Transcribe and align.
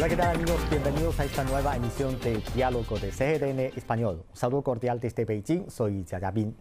Hola, 0.00 0.08
¿qué 0.08 0.16
tal 0.16 0.34
amigos? 0.34 0.58
Bienvenidos 0.70 1.20
a 1.20 1.26
esta 1.26 1.44
nueva 1.44 1.76
emisión 1.76 2.18
de 2.20 2.42
Diálogo 2.54 2.98
de 2.98 3.10
CGTN 3.10 3.76
Español. 3.76 4.24
Un 4.30 4.34
saludo 4.34 4.62
cordial 4.62 4.98
desde 4.98 5.26
Beijing, 5.26 5.68
soy 5.68 6.06
Jia 6.08 6.30
Bin. 6.30 6.56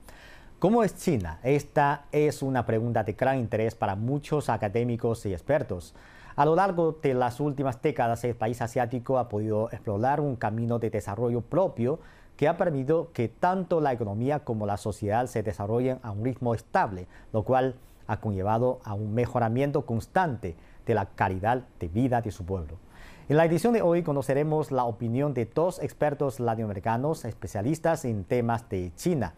¿Cómo 0.60 0.84
es 0.84 0.98
China? 0.98 1.40
Esta 1.42 2.04
es 2.12 2.42
una 2.42 2.66
pregunta 2.66 3.02
de 3.06 3.14
gran 3.14 3.40
interés 3.40 3.76
para 3.76 3.96
muchos 3.96 4.50
académicos 4.50 5.26
y 5.26 5.32
expertos. 5.32 5.96
A 6.36 6.44
lo 6.44 6.54
largo 6.54 7.00
de 7.02 7.14
las 7.14 7.40
últimas 7.40 7.82
décadas, 7.82 8.26
el 8.26 8.36
país 8.36 8.62
asiático 8.62 9.18
ha 9.18 9.30
podido 9.30 9.70
explorar 9.72 10.20
un 10.20 10.36
camino 10.36 10.78
de 10.78 10.90
desarrollo 10.90 11.40
propio 11.40 12.02
que 12.36 12.50
ha 12.50 12.58
permitido 12.58 13.14
que 13.14 13.30
tanto 13.30 13.80
la 13.80 13.94
economía 13.94 14.40
como 14.40 14.66
la 14.66 14.76
sociedad 14.76 15.28
se 15.28 15.44
desarrollen 15.44 16.00
a 16.04 16.12
un 16.12 16.26
ritmo 16.26 16.56
estable, 16.56 17.08
lo 17.32 17.44
cual 17.44 17.76
ha 18.06 18.20
conllevado 18.20 18.82
a 18.84 18.96
un 18.96 19.14
mejoramiento 19.14 19.86
constante 19.86 20.58
de 20.86 20.94
la 20.94 21.06
calidad 21.06 21.64
de 21.80 21.88
vida 21.88 22.20
de 22.20 22.32
su 22.32 22.44
pueblo. 22.44 22.89
En 23.30 23.38
la 23.38 23.46
edición 23.46 23.74
de 23.74 23.84
hoy 23.84 24.02
conoceremos 24.02 24.72
la 24.72 24.86
opinión 24.86 25.36
de 25.36 25.46
dos 25.46 25.78
expertos 25.84 26.40
latinoamericanos 26.40 27.26
especialistas 27.26 28.04
en 28.04 28.24
temas 28.24 28.68
de 28.70 28.92
China. 28.96 29.36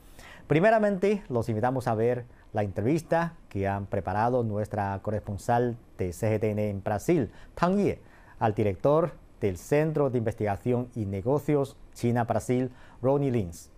Primeramente, 0.48 1.24
los 1.28 1.50
invitamos 1.50 1.90
a 1.90 1.96
ver 1.96 2.24
la 2.54 2.64
entrevista 2.64 3.34
que 3.50 3.68
han 3.68 3.88
preparado 3.88 4.44
nuestra 4.46 4.98
corresponsal 5.02 5.76
de 5.98 6.14
CGTN 6.14 6.60
en 6.60 6.82
Brasil, 6.82 7.32
Tang 7.54 7.76
Ye, 7.76 8.00
al 8.40 8.54
director 8.54 9.12
del 9.42 9.58
Centro 9.58 10.10
de 10.10 10.20
Investigación 10.20 10.88
y 10.96 11.06
Negocios 11.06 11.76
China-Brasil, 11.94 12.72
Ronnie 13.02 13.30
Lins. 13.30 13.72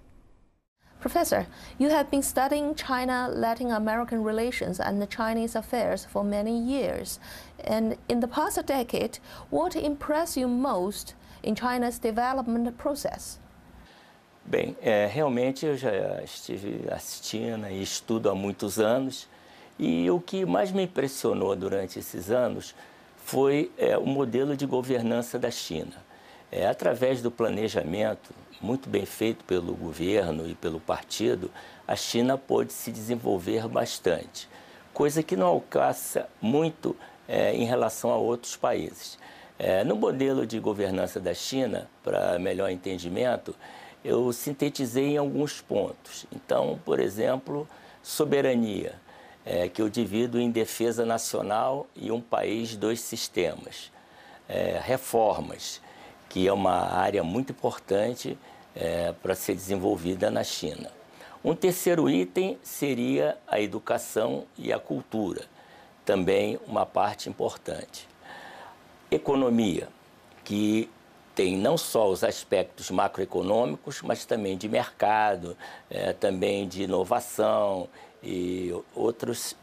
Professor, 1.03 1.45
you 1.77 1.89
have 1.89 2.09
been 2.09 2.23
studying 2.23 2.73
China 2.75 3.27
Latin 3.29 3.71
American 3.71 4.23
relations 4.23 4.79
and 4.79 5.05
Chinese 5.09 5.53
affairs 5.53 6.05
for 6.05 6.23
many 6.23 6.57
years. 6.57 7.19
And 7.65 7.97
in 8.07 8.21
the 8.21 8.27
past 8.27 8.65
decade, 8.65 9.19
what 9.49 9.75
impressed 9.75 10.37
you 10.37 10.47
most 10.47 11.13
in 11.43 11.55
China's 11.55 11.99
development 11.99 12.77
process? 12.77 13.37
Bem, 14.45 14.77
é, 14.81 15.05
realmente 15.07 15.65
eu 15.65 15.75
já 15.75 16.23
estive 16.23 16.85
assistindo 16.89 17.67
e 17.67 17.81
estudo 17.81 18.29
há 18.29 18.33
muitos 18.33 18.79
anos. 18.79 19.27
E 19.77 20.09
o 20.09 20.21
que 20.21 20.45
mais 20.45 20.71
me 20.71 20.83
impressionou 20.83 21.53
durante 21.53 21.99
esses 21.99 22.31
anos 22.31 22.73
foi 23.17 23.69
é, 23.77 23.97
o 23.97 24.05
modelo 24.05 24.55
de 24.55 24.65
governança 24.65 25.37
da 25.37 25.51
China. 25.51 26.01
É, 26.49 26.65
através 26.65 27.21
do 27.21 27.29
planejamento, 27.29 28.33
muito 28.63 28.89
bem 28.89 29.05
feito 29.05 29.43
pelo 29.43 29.75
governo 29.75 30.47
e 30.47 30.55
pelo 30.55 30.79
partido, 30.79 31.51
a 31.85 31.97
China 31.97 32.37
pôde 32.37 32.71
se 32.71 32.91
desenvolver 32.91 33.67
bastante, 33.67 34.47
coisa 34.93 35.21
que 35.21 35.35
não 35.35 35.47
alcança 35.47 36.29
muito 36.41 36.95
é, 37.27 37.53
em 37.53 37.65
relação 37.65 38.09
a 38.09 38.15
outros 38.15 38.55
países. 38.55 39.19
É, 39.59 39.83
no 39.83 39.97
modelo 39.97 40.47
de 40.47 40.59
governança 40.59 41.19
da 41.19 41.33
China, 41.33 41.89
para 42.03 42.39
melhor 42.39 42.69
entendimento, 42.69 43.53
eu 44.03 44.31
sintetizei 44.31 45.09
em 45.09 45.17
alguns 45.17 45.61
pontos. 45.61 46.25
Então, 46.33 46.79
por 46.85 46.99
exemplo, 46.99 47.67
soberania, 48.01 48.95
é, 49.45 49.67
que 49.67 49.81
eu 49.81 49.89
divido 49.89 50.39
em 50.39 50.49
defesa 50.49 51.05
nacional 51.05 51.85
e 51.95 52.11
um 52.11 52.21
país, 52.21 52.75
dois 52.77 53.01
sistemas. 53.01 53.91
É, 54.47 54.79
reformas, 54.83 55.81
que 56.29 56.47
é 56.47 56.51
uma 56.51 56.91
área 56.93 57.23
muito 57.23 57.51
importante 57.51 58.37
é, 58.75 59.13
para 59.13 59.35
ser 59.35 59.55
desenvolvida 59.55 60.29
na 60.31 60.43
China. 60.43 60.91
Um 61.43 61.53
terceiro 61.53 62.09
item 62.09 62.57
seria 62.63 63.37
a 63.47 63.59
educação 63.59 64.45
e 64.57 64.71
a 64.71 64.79
cultura, 64.79 65.45
também 66.05 66.59
uma 66.67 66.85
parte 66.85 67.29
importante. 67.29 68.07
Economia, 69.11 69.89
que 70.43 70.89
tem 71.35 71.57
não 71.57 71.77
só 71.77 72.09
os 72.09 72.23
aspectos 72.23 72.91
macroeconômicos, 72.91 74.01
mas 74.01 74.23
também 74.23 74.55
de 74.57 74.69
mercado, 74.69 75.57
é, 75.89 76.13
também 76.13 76.67
de 76.67 76.83
inovação 76.83 77.89
e 78.21 78.71
outros 78.95 79.55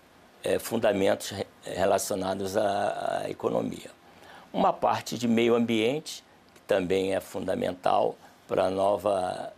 é, 0.42 0.58
fundamentos 0.58 1.32
relacionados 1.64 2.56
à, 2.56 3.22
à 3.22 3.30
economia. 3.30 3.90
Uma 4.52 4.72
parte 4.72 5.16
de 5.16 5.28
meio 5.28 5.54
ambiente, 5.54 6.24
que 6.54 6.60
também 6.62 7.14
é 7.14 7.20
fundamental, 7.20 8.16
para 8.50 8.68
novas 8.68 9.52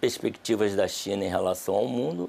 perspectivas 0.00 0.74
da 0.74 0.88
China 0.88 1.24
em 1.24 1.28
relação 1.28 1.76
ao 1.76 1.86
mundo 1.86 2.28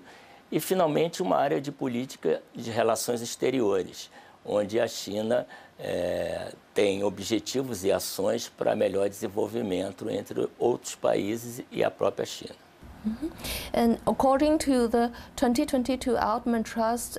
e, 0.51 0.59
finalmente, 0.59 1.23
uma 1.23 1.35
área 1.35 1.59
de 1.59 1.71
política 1.71 2.43
de 2.55 2.69
relações 2.69 3.23
exteriores, 3.23 4.11
onde 4.45 4.79
a 4.79 4.87
China 4.87 5.47
é, 5.79 6.53
tem 6.75 7.03
objetivos 7.03 7.83
e 7.83 7.91
ações 7.91 8.47
para 8.47 8.75
melhor 8.75 9.09
desenvolvimento 9.09 10.07
entre 10.11 10.47
outros 10.59 10.93
países 10.93 11.65
e 11.71 11.83
a 11.83 11.89
própria 11.89 12.27
China. 12.27 12.55
-hmm. 13.03 13.31
And 13.73 13.97
according 14.05 14.59
to 14.59 14.87
the 14.87 15.11
2022 15.35 16.15
Altman 16.15 16.63
Trust 16.63 17.17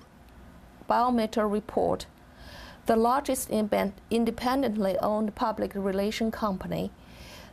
Biometer 0.89 1.51
Report, 1.51 2.07
the 2.87 2.97
largest 2.97 3.51
independently 3.51 4.97
owned 4.99 5.35
public 5.35 5.75
relation 5.75 6.31
company 6.31 6.91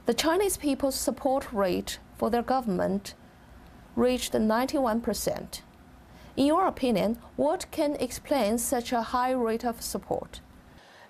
The 0.06 0.14
Chinese 0.14 0.56
people's 0.56 0.94
support 0.94 1.52
rate 1.52 1.98
for 2.16 2.30
their 2.30 2.44
government 2.44 3.16
reached 3.96 4.34
91%. 4.34 5.62
In 6.38 6.46
your 6.46 6.68
opinion, 6.68 7.18
what 7.38 7.66
can 7.72 7.96
explain 7.96 8.60
such 8.60 8.94
a 8.94 9.02
high 9.02 9.32
rate 9.32 9.66
of 9.66 9.82
support? 9.82 10.42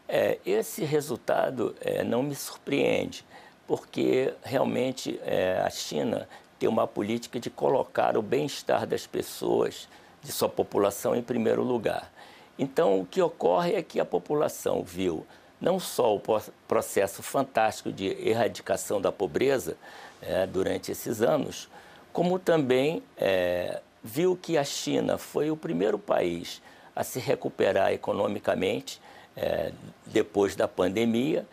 É, 0.07 0.39
esse 0.45 0.85
resultado 0.85 1.75
é, 1.81 2.05
não 2.05 2.23
me 2.23 2.35
surpreende, 2.35 3.25
porque 3.67 4.33
realmente 4.41 5.19
é, 5.23 5.61
a 5.65 5.69
China 5.69 6.25
tem 6.57 6.69
uma 6.69 6.87
política 6.87 7.37
de 7.37 7.49
colocar 7.49 8.15
o 8.15 8.21
bem-estar 8.21 8.87
das 8.87 9.05
pessoas, 9.05 9.89
de 10.23 10.31
sua 10.31 10.47
população, 10.47 11.13
em 11.13 11.21
primeiro 11.21 11.63
lugar. 11.63 12.09
Então, 12.57 12.97
o 13.01 13.05
que 13.05 13.21
ocorre 13.21 13.73
é 13.73 13.83
que 13.83 13.99
a 13.99 14.05
população 14.05 14.83
viu 14.83 15.25
não 15.59 15.79
só 15.79 16.15
o 16.15 16.21
processo 16.67 17.23
fantástico 17.23 17.91
de 17.91 18.05
erradicação 18.27 18.99
da 18.99 19.11
pobreza 19.11 19.77
é, 20.21 20.45
durante 20.45 20.91
esses 20.91 21.21
anos, 21.21 21.69
como 22.11 22.39
também 22.39 23.01
é, 23.17 23.81
viu 24.03 24.35
que 24.35 24.57
a 24.57 24.63
China 24.63 25.17
foi 25.17 25.49
o 25.49 25.57
primeiro 25.57 25.97
país 25.97 26.61
a 26.95 27.03
se 27.03 27.19
recuperar 27.19 27.91
economicamente 27.91 29.01
é, 29.35 29.71
depois 30.05 30.55
da 30.55 30.67
pandemia 30.67 31.45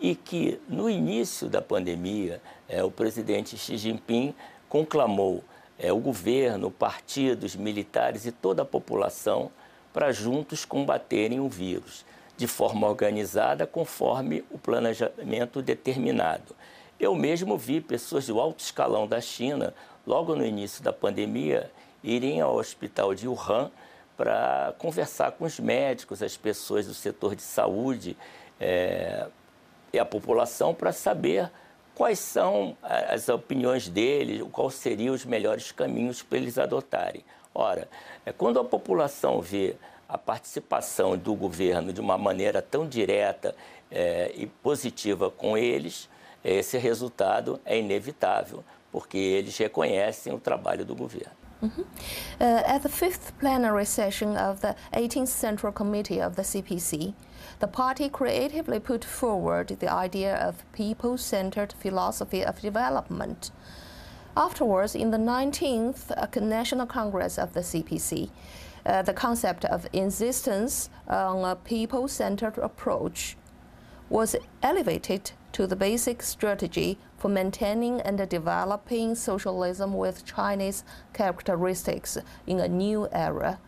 e 0.00 0.14
que 0.14 0.60
no 0.68 0.88
início 0.88 1.48
da 1.48 1.62
pandemia 1.62 2.40
é, 2.68 2.82
o 2.82 2.90
presidente 2.90 3.56
Xi 3.56 3.76
Jinping 3.76 4.34
conclamou 4.68 5.42
é, 5.78 5.92
o 5.92 5.98
governo, 5.98 6.70
partidos, 6.70 7.54
militares 7.54 8.26
e 8.26 8.32
toda 8.32 8.62
a 8.62 8.64
população 8.64 9.50
para 9.92 10.12
juntos 10.12 10.64
combaterem 10.64 11.40
o 11.40 11.48
vírus 11.48 12.04
de 12.38 12.46
forma 12.46 12.88
organizada, 12.88 13.66
conforme 13.66 14.44
o 14.48 14.56
planejamento 14.56 15.60
determinado. 15.60 16.54
Eu 16.98 17.14
mesmo 17.14 17.58
vi 17.58 17.80
pessoas 17.80 18.28
do 18.28 18.40
alto 18.40 18.60
escalão 18.60 19.08
da 19.08 19.20
China, 19.20 19.74
logo 20.06 20.36
no 20.36 20.46
início 20.46 20.82
da 20.82 20.92
pandemia, 20.92 21.70
irem 22.02 22.40
ao 22.40 22.54
hospital 22.54 23.12
de 23.12 23.26
Wuhan 23.26 23.72
para 24.16 24.72
conversar 24.78 25.32
com 25.32 25.44
os 25.44 25.58
médicos, 25.58 26.22
as 26.22 26.36
pessoas 26.36 26.86
do 26.86 26.94
setor 26.94 27.34
de 27.34 27.42
saúde 27.42 28.16
é, 28.60 29.26
e 29.92 29.98
a 29.98 30.04
população 30.04 30.72
para 30.72 30.92
saber 30.92 31.50
quais 31.92 32.20
são 32.20 32.76
as 32.82 33.28
opiniões 33.28 33.88
deles, 33.88 34.46
quais 34.52 34.74
seriam 34.74 35.12
os 35.12 35.24
melhores 35.24 35.72
caminhos 35.72 36.22
para 36.22 36.38
eles 36.38 36.56
adotarem. 36.56 37.24
Ora, 37.52 37.88
é, 38.24 38.30
quando 38.30 38.60
a 38.60 38.64
população 38.64 39.40
vê 39.40 39.74
a 40.08 40.16
participação 40.16 41.16
do 41.16 41.34
governo 41.34 41.92
de 41.92 42.00
uma 42.00 42.16
maneira 42.16 42.62
tão 42.62 42.88
direta 42.88 43.54
é, 43.90 44.32
e 44.34 44.46
positiva 44.46 45.30
com 45.30 45.56
eles, 45.56 46.08
esse 46.42 46.78
resultado 46.78 47.60
é 47.64 47.78
inevitável, 47.78 48.64
porque 48.90 49.18
eles 49.18 49.56
reconhecem 49.58 50.32
o 50.32 50.38
trabalho 50.38 50.84
do 50.84 50.94
governo. 50.94 51.36
Mm 51.60 51.84
uh, 52.40 52.62
at 52.66 52.82
the 52.82 52.88
fifth 52.88 53.32
plenary 53.40 53.84
session 53.84 54.36
of 54.36 54.60
the 54.60 54.76
18th 54.92 55.28
Central 55.28 55.72
Committee 55.72 56.20
of 56.20 56.36
the 56.36 56.42
CPC, 56.42 57.14
the 57.58 57.66
party 57.66 58.08
creatively 58.08 58.78
put 58.78 59.04
forward 59.04 59.68
the 59.80 59.92
idea 59.92 60.36
of 60.36 60.64
people 60.72 61.18
centered 61.18 61.72
philosophy 61.72 62.44
of 62.44 62.60
development. 62.60 63.50
Afterwards, 64.36 64.94
in 64.94 65.10
the 65.10 65.18
19th 65.18 66.12
uh, 66.16 66.40
National 66.40 66.86
Congress 66.86 67.38
of 67.38 67.54
the 67.54 67.60
CPC, 67.60 68.30
uh, 68.88 69.02
the 69.02 69.12
concept 69.12 69.64
of 69.66 69.86
insistence 69.92 70.88
on 71.06 71.44
a 71.44 71.54
people-centered 71.54 72.58
approach 72.58 73.36
was 74.08 74.34
elevated 74.62 75.32
to 75.52 75.66
the 75.66 75.76
basic 75.76 76.22
strategy 76.22 76.98
for 77.18 77.28
maintaining 77.28 78.00
and 78.00 78.28
developing 78.28 79.14
socialism 79.14 79.92
with 79.92 80.24
Chinese 80.24 80.84
characteristics 81.12 82.16
in 82.46 82.58
a 82.60 82.68
new 82.68 83.08
era. 83.12 83.58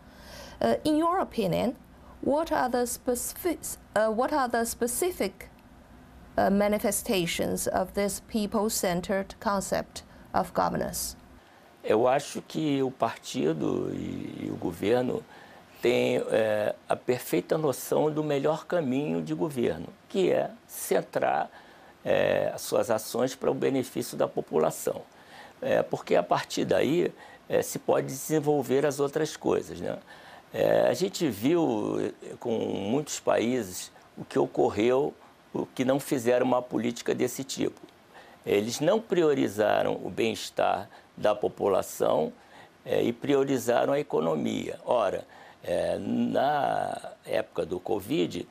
Uh, 0.61 0.76
in 0.84 0.96
your 0.96 1.19
opinion, 1.19 1.76
what 2.22 2.50
are 2.50 2.69
the 2.69 2.87
specific, 2.87 3.58
uh, 3.94 4.08
what 4.08 4.32
are 4.32 4.49
the 4.49 4.64
specific 4.64 5.50
uh, 6.38 6.49
manifestations 6.49 7.67
of 7.67 7.94
this 7.94 8.22
people-centered 8.28 9.34
concept 9.40 10.02
of 10.32 10.55
governance? 10.55 11.17
Eu 11.82 12.06
acho 12.06 12.43
que 12.43 12.82
o 12.82 12.91
partido 12.91 13.91
e, 13.94 14.47
e 14.47 14.50
o 14.53 14.56
governo 14.56 15.25
têm 15.81 16.23
é, 16.31 16.75
a 16.88 16.94
perfeita 16.94 17.56
noção 17.56 18.11
do 18.11 18.23
melhor 18.23 18.67
caminho 18.67 19.23
de 19.23 19.35
governo, 19.35 19.87
que 20.09 20.31
é 20.31 20.50
centrar 20.67 21.50
é, 22.05 22.50
as 22.55 22.61
suas 22.62 22.91
ações 22.91 23.35
para 23.35 23.50
o 23.50 23.55
benefício 23.55 24.17
da 24.17 24.29
população. 24.29 25.03
É, 25.62 25.82
porque 25.82 26.17
a 26.17 26.23
partir 26.23 26.65
daí 26.65 27.12
é, 27.49 27.62
se 27.62 27.79
pode 27.79 28.06
desenvolver 28.06 28.87
as 28.87 29.00
outras 29.00 29.37
coisas. 29.37 29.81
Né? 29.81 29.99
É, 30.53 30.88
a 30.88 30.94
gente 30.94 31.29
viu 31.29 32.12
com 32.38 32.50
muitos 32.50 33.21
países 33.21 33.91
o 34.17 34.25
que 34.25 34.38
ocorreu, 34.38 35.15
o 35.53 35.67
que 35.67 35.85
não 35.85 35.99
fizeram 35.99 36.47
uma 36.47 36.62
política 36.62 37.15
desse 37.15 37.43
tipo. 37.43 37.81
Eles 38.44 38.81
não 38.81 39.00
priorizaram 39.00 40.00
o 40.03 40.09
bem-estar 40.09 40.88
da 41.20 41.34
população 41.34 42.32
é, 42.84 43.02
e 43.02 43.12
priorizaram 43.12 43.93
a 43.93 44.00
economia. 44.00 44.78
Ora, 44.84 45.26
é, 45.62 45.99
na 45.99 47.12
época 47.25 47.67
do 47.67 47.78
Covid, 47.78 48.49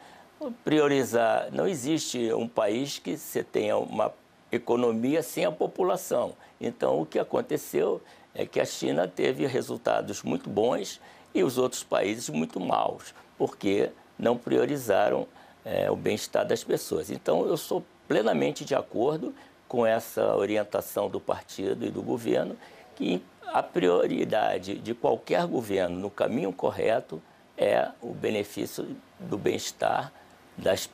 priorizar. 0.64 1.50
Não 1.52 1.68
existe 1.68 2.32
um 2.34 2.48
país 2.48 3.00
que 3.00 3.18
você 3.18 3.44
tenha 3.44 3.78
uma 3.78 4.14
economia 4.52 5.22
sem 5.22 5.46
a 5.46 5.52
população. 5.52 6.34
Então, 6.62 7.02
o 7.02 7.06
que 7.06 7.20
aconteceu 7.20 8.02
é 8.34 8.46
que 8.46 8.60
a 8.60 8.66
China 8.66 9.08
teve 9.08 9.46
resultados 9.46 10.24
muito 10.24 10.50
bons 10.50 11.02
e 11.34 11.44
os 11.44 11.58
outros 11.58 11.84
países 11.84 12.30
muito 12.30 12.60
maus, 12.60 13.14
porque 13.38 13.90
não 14.18 14.38
priorizaram 14.38 15.28
é, 15.66 15.90
o 15.92 15.96
bem-estar 15.96 16.46
das 16.46 16.64
pessoas. 16.64 17.10
Então, 17.10 17.46
eu 17.46 17.58
sou 17.58 17.84
plenamente 18.08 18.66
de 18.66 18.74
acordo 18.74 19.34
com 19.70 19.86
essa 19.86 20.36
orientação 20.36 21.08
do 21.08 21.20
partido 21.20 21.86
e 21.86 21.92
do 21.92 22.02
governo, 22.02 22.58
que 22.96 23.24
a 23.54 23.64
prioridade 23.64 24.80
de 24.80 24.94
qualquer 24.94 25.46
governo 25.46 25.98
no 25.98 26.10
caminho 26.10 26.52
correto 26.52 27.22
é 27.56 27.90
o 28.02 28.14
benefício 28.14 28.98
do 29.20 29.38
bem-estar 29.38 30.12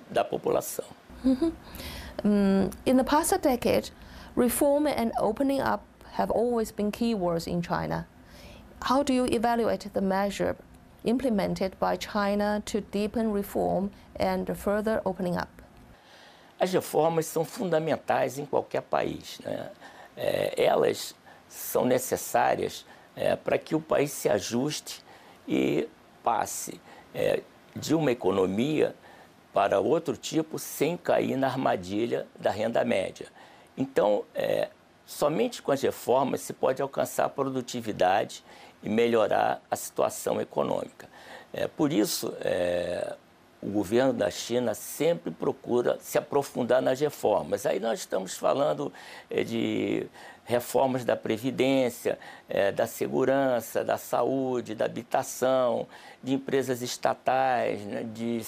da 0.09 0.23
população. 0.23 0.85
Mm 1.25 1.33
-hmm. 1.33 1.51
um, 2.23 2.69
in 2.85 2.97
the 2.97 3.03
past 3.03 3.35
decade, 3.41 3.91
reform 4.35 4.85
and 4.85 5.11
opening 5.19 5.59
up 5.59 5.81
have 6.17 6.31
always 6.31 6.71
been 6.71 6.91
keywords 6.91 7.47
in 7.47 7.61
China. 7.61 8.05
How 8.81 9.03
do 9.03 9.13
you 9.13 9.25
evaluate 9.25 9.89
the 9.89 10.01
measure 10.01 10.55
implemented 11.03 11.71
by 11.79 11.97
China 11.97 12.61
to 12.65 12.81
deepen 12.91 13.33
reform 13.33 13.89
and 14.19 14.55
further 14.55 15.01
opening 15.03 15.35
up? 15.35 15.54
As 16.59 16.71
reformas 16.71 17.25
são 17.25 17.43
fundamentais 17.43 18.39
em 18.39 18.45
qualquer 18.45 18.81
país. 18.81 19.39
Né? 19.43 19.71
É, 20.15 20.53
elas 20.63 21.15
são 21.47 21.85
necessárias 21.85 22.85
é, 23.15 23.35
para 23.35 23.57
que 23.57 23.75
o 23.75 23.81
país 23.81 24.11
se 24.11 24.29
ajuste 24.29 25.03
e 25.47 25.87
passe 26.23 26.79
é, 27.13 27.41
de 27.75 27.93
uma 27.93 28.11
economia 28.11 28.95
para 29.53 29.79
outro 29.79 30.17
tipo 30.17 30.59
sem 30.59 30.97
cair 30.97 31.37
na 31.37 31.47
armadilha 31.47 32.27
da 32.37 32.51
renda 32.51 32.83
média. 32.83 33.27
Então, 33.77 34.25
é, 34.33 34.69
somente 35.05 35.61
com 35.61 35.71
as 35.71 35.81
reformas 35.81 36.41
se 36.41 36.53
pode 36.53 36.81
alcançar 36.81 37.25
a 37.25 37.29
produtividade 37.29 38.43
e 38.83 38.89
melhorar 38.89 39.61
a 39.69 39.75
situação 39.75 40.41
econômica. 40.41 41.07
É, 41.53 41.67
por 41.67 41.93
isso, 41.93 42.33
é, 42.41 43.15
o 43.65 43.69
governo 43.69 44.13
da 44.13 44.29
China 44.29 44.75
sempre 44.75 45.31
procura 45.31 45.97
se 45.99 46.19
aprofundar 46.19 46.83
nas 46.83 46.99
reformas. 46.99 47.65
Aí 47.65 47.79
nós 47.79 48.01
estamos 48.01 48.35
falando 48.35 48.93
é, 49.27 49.43
de 49.43 50.05
reformas 50.45 51.03
da 51.03 51.15
Previdência, 51.15 52.19
é, 52.47 52.71
da 52.71 52.85
segurança, 52.85 53.83
da 53.83 53.97
saúde, 53.97 54.75
da 54.75 54.85
habitação, 54.85 55.87
de 56.23 56.35
empresas 56.35 56.83
estatais, 56.83 57.81
né, 57.81 58.03
de, 58.03 58.43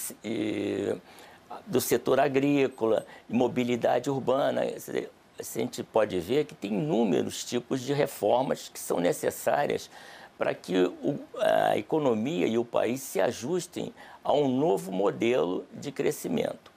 do 1.65 1.81
setor 1.81 2.19
agrícola, 2.19 3.03
de 3.27 3.35
mobilidade 3.35 4.11
urbana. 4.11 4.61
A 4.61 5.43
gente 5.43 5.81
pode 5.81 6.19
ver 6.19 6.45
que 6.45 6.53
tem 6.53 6.73
inúmeros 6.73 7.43
tipos 7.43 7.81
de 7.81 7.91
reformas 7.91 8.69
que 8.69 8.79
são 8.79 8.99
necessárias 8.99 9.89
para 10.37 10.53
que 10.53 10.75
o, 11.01 11.19
a 11.39 11.77
economia 11.77 12.47
e 12.47 12.57
o 12.57 12.65
país 12.65 13.01
se 13.01 13.19
ajustem 13.19 13.93
a 14.23 14.33
um 14.33 14.47
novo 14.47 14.91
modelo 14.91 15.65
de 15.73 15.91
crescimento. 15.91 16.71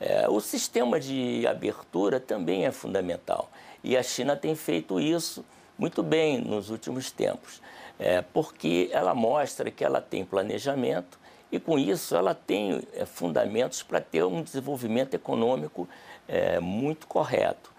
É, 0.00 0.28
o 0.28 0.40
sistema 0.40 0.98
de 0.98 1.46
abertura 1.46 2.18
também 2.18 2.64
é 2.66 2.72
fundamental 2.72 3.50
e 3.84 3.96
a 3.96 4.02
China 4.02 4.36
tem 4.36 4.54
feito 4.54 4.98
isso 4.98 5.44
muito 5.78 6.02
bem 6.02 6.38
nos 6.40 6.70
últimos 6.70 7.10
tempos, 7.10 7.60
é, 7.98 8.22
porque 8.22 8.88
ela 8.92 9.14
mostra 9.14 9.70
que 9.70 9.84
ela 9.84 10.00
tem 10.00 10.24
planejamento 10.24 11.18
e, 11.50 11.60
com 11.60 11.78
isso, 11.78 12.16
ela 12.16 12.34
tem 12.34 12.82
é, 12.94 13.04
fundamentos 13.04 13.82
para 13.82 14.00
ter 14.00 14.24
um 14.24 14.42
desenvolvimento 14.42 15.14
econômico 15.14 15.88
é, 16.26 16.58
muito 16.58 17.06
correto. 17.06 17.70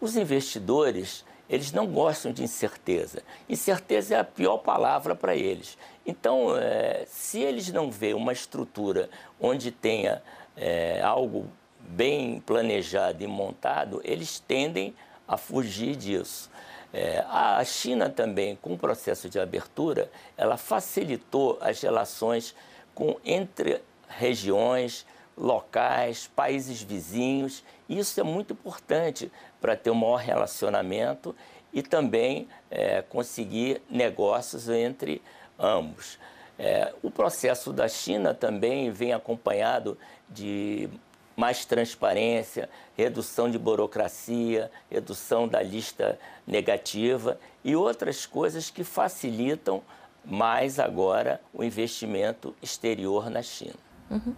Os 0.00 0.16
investidores 0.16 1.24
eles 1.50 1.72
não 1.72 1.86
gostam 1.86 2.32
de 2.32 2.44
incerteza. 2.44 3.24
Incerteza 3.48 4.14
é 4.14 4.18
a 4.20 4.24
pior 4.24 4.58
palavra 4.58 5.16
para 5.16 5.34
eles. 5.34 5.76
Então, 6.06 6.56
é, 6.56 7.04
se 7.08 7.40
eles 7.40 7.72
não 7.72 7.90
vêem 7.90 8.14
uma 8.14 8.32
estrutura 8.32 9.10
onde 9.40 9.72
tenha 9.72 10.22
é, 10.56 11.02
algo 11.02 11.48
bem 11.80 12.40
planejado 12.40 13.24
e 13.24 13.26
montado, 13.26 14.00
eles 14.04 14.38
tendem 14.38 14.94
a 15.26 15.36
fugir 15.36 15.96
disso. 15.96 16.48
É, 16.92 17.24
a 17.28 17.64
China 17.64 18.08
também, 18.08 18.56
com 18.56 18.74
o 18.74 18.78
processo 18.78 19.28
de 19.28 19.40
abertura, 19.40 20.08
ela 20.36 20.56
facilitou 20.56 21.58
as 21.60 21.80
relações 21.80 22.54
com, 22.94 23.16
entre 23.24 23.80
regiões, 24.08 25.04
locais, 25.40 26.30
países 26.36 26.82
vizinhos. 26.82 27.64
Isso 27.88 28.20
é 28.20 28.22
muito 28.22 28.52
importante 28.52 29.32
para 29.60 29.74
ter 29.74 29.90
um 29.90 29.94
maior 29.94 30.16
relacionamento 30.16 31.34
e 31.72 31.82
também 31.82 32.46
é, 32.70 33.02
conseguir 33.02 33.80
negócios 33.88 34.68
entre 34.68 35.22
ambos. 35.58 36.18
É, 36.58 36.92
o 37.02 37.10
processo 37.10 37.72
da 37.72 37.88
China 37.88 38.34
também 38.34 38.90
vem 38.90 39.14
acompanhado 39.14 39.96
de 40.28 40.90
mais 41.34 41.64
transparência, 41.64 42.68
redução 42.94 43.50
de 43.50 43.58
burocracia, 43.58 44.70
redução 44.90 45.48
da 45.48 45.62
lista 45.62 46.18
negativa 46.46 47.40
e 47.64 47.74
outras 47.74 48.26
coisas 48.26 48.68
que 48.68 48.84
facilitam 48.84 49.82
mais 50.22 50.78
agora 50.78 51.40
o 51.54 51.64
investimento 51.64 52.54
exterior 52.60 53.30
na 53.30 53.42
China. 53.42 53.89
Mm 54.10 54.20
-hmm. 54.24 54.34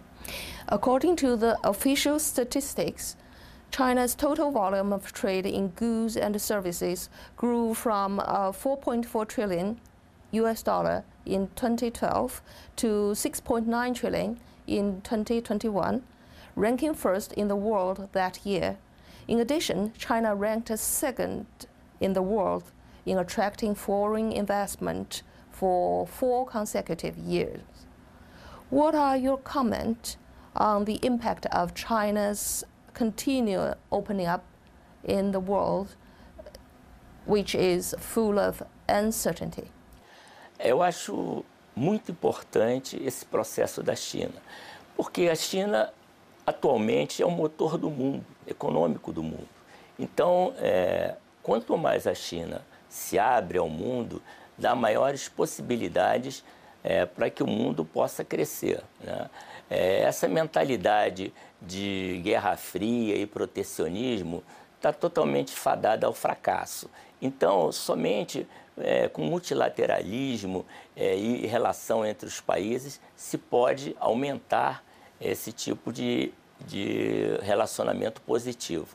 According 0.67 1.15
to 1.17 1.37
the 1.37 1.57
official 1.63 2.19
statistics, 2.19 3.15
China's 3.71 4.15
total 4.15 4.51
volume 4.51 4.95
of 4.95 5.11
trade 5.11 5.49
in 5.49 5.73
goods 5.75 6.17
and 6.17 6.41
services 6.41 7.09
grew 7.37 7.73
from 7.73 8.19
uh, 8.19 8.51
4.4 8.51 9.25
trillion 9.25 9.79
US 10.31 10.63
dollar 10.63 11.03
in 11.25 11.49
2012 11.55 12.41
to 12.75 12.87
6.9 13.15 13.95
trillion 13.95 14.37
in 14.67 15.01
2021 15.01 16.03
ranking 16.55 16.93
first 16.93 17.33
in 17.33 17.47
the 17.47 17.55
world 17.55 18.07
that 18.11 18.45
year. 18.45 18.77
In 19.27 19.39
addition, 19.39 19.93
China 19.97 20.35
ranked 20.35 20.77
second 20.77 21.45
in 21.99 22.13
the 22.13 22.21
world 22.21 22.63
in 23.05 23.17
attracting 23.17 23.75
foreign 23.75 24.31
investment 24.31 25.23
for 25.51 26.07
four 26.07 26.45
consecutive 26.45 27.17
years. 27.17 27.61
What 28.69 28.95
are 28.95 29.17
your 29.17 29.37
comments 29.37 30.17
on 30.55 30.85
the 30.85 30.99
impact 31.03 31.45
of 31.47 31.73
China's 31.73 32.63
continued 32.93 33.75
opening 33.91 34.27
up 34.27 34.43
in 35.03 35.31
the 35.31 35.39
world, 35.39 35.95
which 37.25 37.55
is 37.55 37.95
full 37.99 38.39
of 38.39 38.63
uncertainty? 38.87 39.71
Eu 40.59 40.81
acho 40.81 41.43
muito 41.75 42.11
importante 42.11 43.01
esse 43.03 43.25
processo 43.25 43.83
da 43.83 43.95
China, 43.95 44.41
porque 44.95 45.29
a 45.29 45.35
China 45.35 45.91
atualmente 46.45 47.21
é 47.21 47.25
o 47.25 47.31
motor 47.31 47.77
do 47.77 47.89
mundo, 47.89 48.25
econômico 48.47 49.11
do 49.11 49.23
mundo. 49.23 49.49
Então, 49.97 50.53
é, 50.57 51.15
quanto 51.41 51.77
mais 51.77 52.07
a 52.07 52.13
China 52.13 52.61
se 52.89 53.17
abre 53.17 53.57
ao 53.57 53.69
mundo, 53.69 54.21
dá 54.57 54.75
maiores 54.75 55.29
possibilidades 55.29 56.43
é, 56.83 57.05
para 57.05 57.29
que 57.29 57.41
o 57.41 57.47
mundo 57.47 57.85
possa 57.85 58.23
crescer. 58.23 58.81
Né? 59.01 59.29
É, 59.69 60.01
essa 60.01 60.27
mentalidade 60.27 61.33
de 61.61 62.21
guerra 62.23 62.57
fria 62.57 63.15
e 63.15 63.25
protecionismo 63.25 64.43
está 64.75 64.91
totalmente 64.91 65.51
fadada 65.51 66.05
ao 66.05 66.13
fracasso. 66.13 66.89
Então, 67.21 67.71
somente 67.71 68.45
é, 68.77 69.07
com 69.07 69.21
multilateralismo 69.21 70.65
é, 70.95 71.15
e 71.15 71.45
relação 71.45 72.05
entre 72.05 72.27
os 72.27 72.41
países 72.41 72.99
se 73.15 73.37
pode 73.37 73.95
aumentar 73.99 74.83
esse 75.21 75.51
tipo 75.51 75.93
de, 75.93 76.33
de 76.59 77.37
relacionamento 77.41 78.19
positivo. 78.21 78.87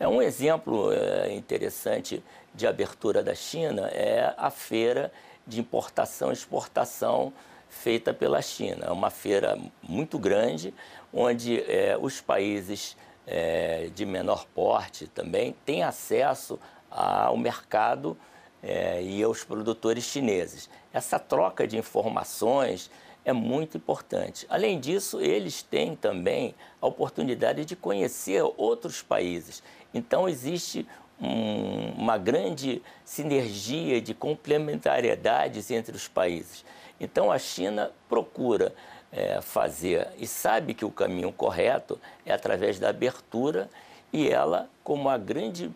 É 0.00 0.08
um 0.08 0.20
exemplo 0.20 0.92
é, 0.92 1.32
interessante 1.32 2.22
de 2.54 2.66
abertura 2.66 3.22
da 3.22 3.34
China 3.34 3.88
é 3.88 4.34
a 4.36 4.50
feira 4.50 5.12
de 5.46 5.60
importação 5.60 6.30
e 6.30 6.32
exportação 6.32 7.32
feita 7.68 8.12
pela 8.12 8.42
China. 8.42 8.86
É 8.86 8.90
uma 8.90 9.10
feira 9.10 9.58
muito 9.82 10.18
grande, 10.18 10.74
onde 11.12 11.60
é, 11.60 11.96
os 12.00 12.20
países 12.20 12.96
é, 13.26 13.90
de 13.94 14.04
menor 14.04 14.46
porte 14.54 15.06
também 15.06 15.54
têm 15.64 15.82
acesso 15.82 16.58
ao 16.90 17.36
mercado 17.36 18.16
é, 18.62 19.02
e 19.02 19.22
aos 19.22 19.44
produtores 19.44 20.04
chineses. 20.04 20.68
Essa 20.92 21.18
troca 21.18 21.66
de 21.66 21.78
informações 21.78 22.90
é 23.24 23.32
muito 23.32 23.76
importante. 23.76 24.46
Além 24.48 24.80
disso, 24.80 25.20
eles 25.20 25.62
têm 25.62 25.94
também 25.94 26.54
a 26.80 26.86
oportunidade 26.86 27.64
de 27.64 27.76
conhecer 27.76 28.42
outros 28.56 29.02
países. 29.02 29.62
Então, 29.92 30.28
existe 30.28 30.86
um, 31.20 31.90
uma 31.98 32.16
grande 32.16 32.82
sinergia 33.04 34.00
de 34.00 34.14
complementariedades 34.14 35.70
entre 35.70 35.94
os 35.94 36.08
países. 36.08 36.64
Então, 37.00 37.30
a 37.30 37.38
China 37.38 37.90
procura 38.08 38.74
é, 39.12 39.40
fazer 39.40 40.08
e 40.18 40.26
sabe 40.26 40.74
que 40.74 40.84
o 40.84 40.90
caminho 40.90 41.32
correto 41.32 41.98
é 42.24 42.32
através 42.32 42.78
da 42.78 42.88
abertura 42.88 43.68
e 44.12 44.28
ela, 44.28 44.68
como 44.82 45.08
a 45.08 45.18
grande 45.18 45.70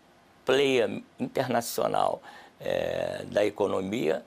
player 0.44 1.02
internacional 1.18 2.22
é, 2.60 3.24
da 3.26 3.44
economia, 3.44 4.24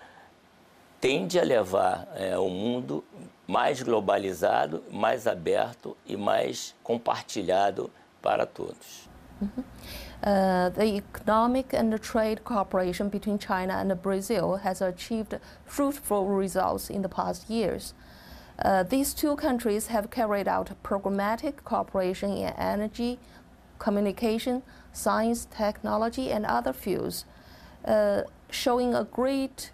tende 0.99 1.39
a 1.39 1.43
levar 1.43 2.07
é, 2.15 2.37
o 2.37 2.49
mundo 2.49 3.03
mais 3.47 3.81
globalizado, 3.81 4.83
mais 4.91 5.27
aberto 5.27 5.95
e 6.05 6.17
mais 6.17 6.75
compartilhado 6.83 7.89
para 8.21 8.45
todos. 8.45 9.07
Mm 9.39 9.49
-hmm. 9.55 9.63
uh, 10.27 10.73
the 10.73 10.95
economic 10.95 11.73
and 11.73 12.01
trade 12.01 12.43
cooperation 12.43 13.09
between 13.09 13.37
China 13.37 13.73
and 13.73 14.01
Brazil 14.01 14.57
has 14.57 14.81
achieved 14.81 15.39
fruitful 15.65 16.39
results 16.39 16.89
in 16.89 17.01
the 17.01 17.09
past 17.09 17.49
years. 17.49 17.93
Uh, 18.65 18.83
these 18.83 19.13
two 19.13 19.35
countries 19.35 19.87
have 19.87 20.07
carried 20.09 20.47
out 20.47 20.71
programmatic 20.83 21.53
cooperation 21.63 22.31
in 22.31 22.53
energy, 22.57 23.19
communication, 23.77 24.63
science, 24.93 25.47
technology, 25.57 26.31
and 26.31 26.45
other 26.45 26.73
fields, 26.73 27.25
uh, 27.85 28.21
showing 28.49 28.95
a 28.95 29.03
great 29.03 29.71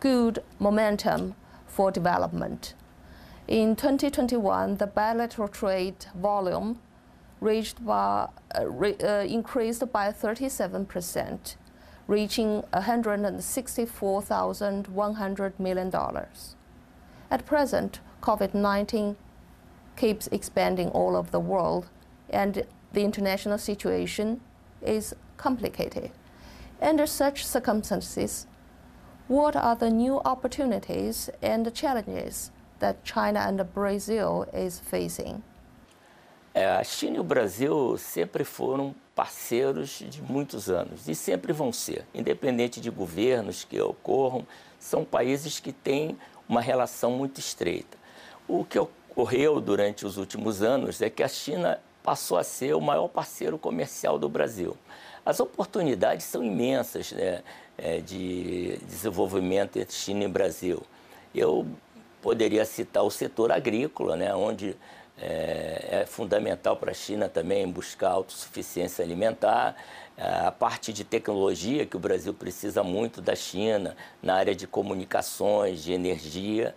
good 0.00 0.42
momentum 0.58 1.34
for 1.66 1.90
development. 1.90 2.74
In 3.48 3.76
2021, 3.76 4.76
the 4.76 4.86
bilateral 4.86 5.48
trade 5.48 6.06
volume 6.14 6.78
reached 7.42 7.84
by, 7.84 8.28
uh, 8.56 8.66
re, 8.68 8.94
uh, 9.02 9.24
increased 9.24 9.92
by 9.92 10.12
37%, 10.12 11.56
reaching 12.06 12.62
$164,100 12.72 15.58
million. 15.58 15.92
At 17.30 17.44
present, 17.44 18.00
COVID-19 18.20 19.16
keeps 19.96 20.28
expanding 20.28 20.90
all 20.90 21.16
over 21.16 21.30
the 21.30 21.40
world, 21.40 21.88
and 22.30 22.64
the 22.92 23.02
international 23.02 23.58
situation 23.58 24.40
is 24.80 25.16
complicated. 25.36 26.12
Under 26.80 27.06
such 27.06 27.44
circumstances, 27.44 28.46
what 29.26 29.56
are 29.56 29.74
the 29.74 29.90
new 29.90 30.20
opportunities 30.24 31.28
and 31.40 31.74
challenges 31.74 32.52
that 32.78 33.02
China 33.04 33.40
and 33.40 33.74
Brazil 33.74 34.46
is 34.52 34.78
facing? 34.78 35.42
É, 36.54 36.66
a 36.66 36.84
China 36.84 37.16
e 37.16 37.20
o 37.20 37.24
Brasil 37.24 37.96
sempre 37.96 38.44
foram 38.44 38.94
parceiros 39.14 40.02
de 40.08 40.20
muitos 40.20 40.68
anos 40.68 41.08
e 41.08 41.14
sempre 41.14 41.52
vão 41.52 41.72
ser, 41.72 42.04
independente 42.14 42.80
de 42.80 42.90
governos 42.90 43.64
que 43.64 43.80
ocorram, 43.80 44.46
são 44.78 45.04
países 45.04 45.60
que 45.60 45.72
têm 45.72 46.16
uma 46.48 46.60
relação 46.60 47.10
muito 47.12 47.38
estreita. 47.38 47.96
O 48.46 48.64
que 48.64 48.78
ocorreu 48.78 49.60
durante 49.60 50.04
os 50.04 50.18
últimos 50.18 50.62
anos 50.62 51.00
é 51.00 51.08
que 51.08 51.22
a 51.22 51.28
China 51.28 51.80
passou 52.02 52.36
a 52.36 52.44
ser 52.44 52.74
o 52.74 52.80
maior 52.80 53.08
parceiro 53.08 53.56
comercial 53.56 54.18
do 54.18 54.28
Brasil. 54.28 54.76
As 55.24 55.38
oportunidades 55.40 56.26
são 56.26 56.42
imensas 56.42 57.12
né, 57.12 57.42
é, 57.78 58.00
de 58.00 58.76
desenvolvimento 58.86 59.78
entre 59.78 59.94
China 59.94 60.24
e 60.24 60.28
Brasil. 60.28 60.82
Eu 61.34 61.66
poderia 62.20 62.64
citar 62.64 63.04
o 63.04 63.10
setor 63.10 63.52
agrícola, 63.52 64.16
né, 64.16 64.34
onde 64.34 64.76
é, 65.22 66.00
é 66.02 66.06
fundamental 66.06 66.76
para 66.76 66.90
a 66.90 66.94
China 66.94 67.28
também 67.28 67.70
buscar 67.70 68.10
autossuficiência 68.10 69.04
alimentar, 69.04 69.76
é, 70.16 70.46
a 70.46 70.50
parte 70.50 70.92
de 70.92 71.04
tecnologia 71.04 71.86
que 71.86 71.96
o 71.96 72.00
Brasil 72.00 72.34
precisa 72.34 72.82
muito 72.82 73.20
da 73.20 73.36
China 73.36 73.96
na 74.20 74.34
área 74.34 74.54
de 74.54 74.66
comunicações, 74.66 75.84
de 75.84 75.92
energia, 75.92 76.74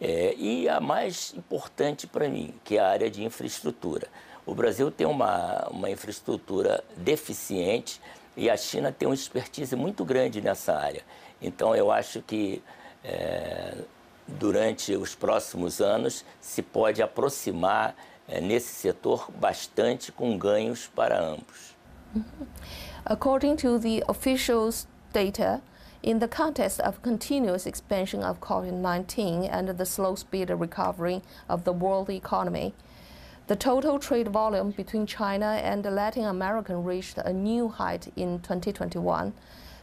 é, 0.00 0.34
e 0.36 0.68
a 0.68 0.80
mais 0.80 1.32
importante 1.36 2.06
para 2.06 2.28
mim, 2.28 2.52
que 2.64 2.76
é 2.76 2.80
a 2.80 2.88
área 2.88 3.08
de 3.08 3.22
infraestrutura. 3.22 4.08
O 4.44 4.54
Brasil 4.54 4.90
tem 4.90 5.06
uma, 5.06 5.68
uma 5.70 5.88
infraestrutura 5.88 6.82
deficiente 6.96 8.00
e 8.36 8.50
a 8.50 8.56
China 8.56 8.90
tem 8.90 9.06
uma 9.06 9.14
expertise 9.14 9.76
muito 9.76 10.04
grande 10.04 10.40
nessa 10.40 10.76
área. 10.76 11.02
Então, 11.40 11.76
eu 11.76 11.92
acho 11.92 12.20
que 12.22 12.60
é, 13.04 13.74
durante 14.26 14.96
os 14.96 15.14
próximos 15.14 15.80
anos 15.80 16.24
se 16.40 16.62
pode 16.62 17.02
aproximar 17.02 17.94
é, 18.26 18.40
nesse 18.40 18.74
setor 18.74 19.30
bastante 19.32 20.10
com 20.10 20.38
ganhos 20.38 20.86
para 20.86 21.20
ambos. 21.20 21.74
According 23.04 23.56
to 23.56 23.78
the 23.78 24.02
official 24.08 24.70
data, 25.12 25.60
in 26.02 26.20
the 26.20 26.28
context 26.28 26.80
of 26.80 27.02
continuous 27.02 27.66
expansion 27.66 28.22
of 28.22 28.40
COVID-19 28.40 29.48
and 29.50 29.76
the 29.76 29.84
slow 29.84 30.14
speed 30.14 30.50
recovery 30.50 31.22
of 31.48 31.64
the 31.64 31.72
world 31.72 32.08
economy, 32.08 32.72
The 33.46 33.56
total 33.56 33.98
trade 33.98 34.28
volume 34.28 34.70
between 34.70 35.04
China 35.04 35.60
and 35.62 35.84
Latin 35.84 36.24
America 36.24 36.74
reached 36.74 37.18
a 37.18 37.30
new 37.30 37.68
height 37.68 38.10
in 38.16 38.38
2021, 38.38 39.34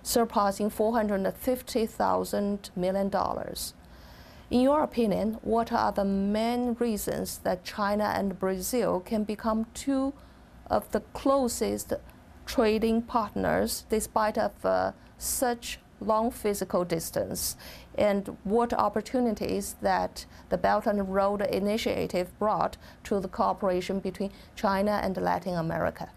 surpassing 0.01 0.71
$450,000 0.71 2.75
million. 2.75 3.11
In 4.51 4.59
your 4.59 4.83
opinion, 4.83 5.37
what 5.43 5.71
are 5.71 5.93
the 5.93 6.03
main 6.03 6.75
reasons 6.77 7.37
that 7.45 7.63
China 7.63 8.11
and 8.13 8.37
Brazil 8.37 8.99
can 8.99 9.23
become 9.23 9.65
two 9.73 10.11
of 10.69 10.91
the 10.91 10.99
closest 11.13 11.93
trading 12.45 13.01
partners 13.01 13.85
despite 13.89 14.37
of 14.37 14.51
uh, 14.65 14.91
such 15.17 15.79
long 16.01 16.31
physical 16.31 16.83
distance 16.83 17.55
and 17.97 18.35
what 18.43 18.73
opportunities 18.73 19.77
that 19.81 20.25
the 20.49 20.57
Belt 20.57 20.85
and 20.85 21.13
Road 21.13 21.41
Initiative 21.43 22.37
brought 22.37 22.75
to 23.05 23.21
the 23.21 23.29
cooperation 23.29 24.01
between 24.01 24.31
China 24.55 24.99
and 25.01 25.15
Latin 25.15 25.55
America. 25.55 26.09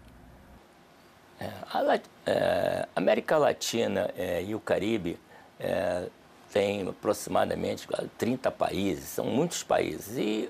É, 1.39 1.51
a 1.73 2.01
é, 2.25 2.87
América 2.95 3.37
Latina 3.37 4.09
é, 4.17 4.43
e 4.43 4.55
o 4.55 4.59
Caribe 4.59 5.19
é, 5.59 6.09
tem 6.55 6.87
aproximadamente 6.87 7.85
30 8.17 8.49
países, 8.49 9.09
são 9.09 9.25
muitos 9.25 9.61
países, 9.61 10.17
e 10.17 10.49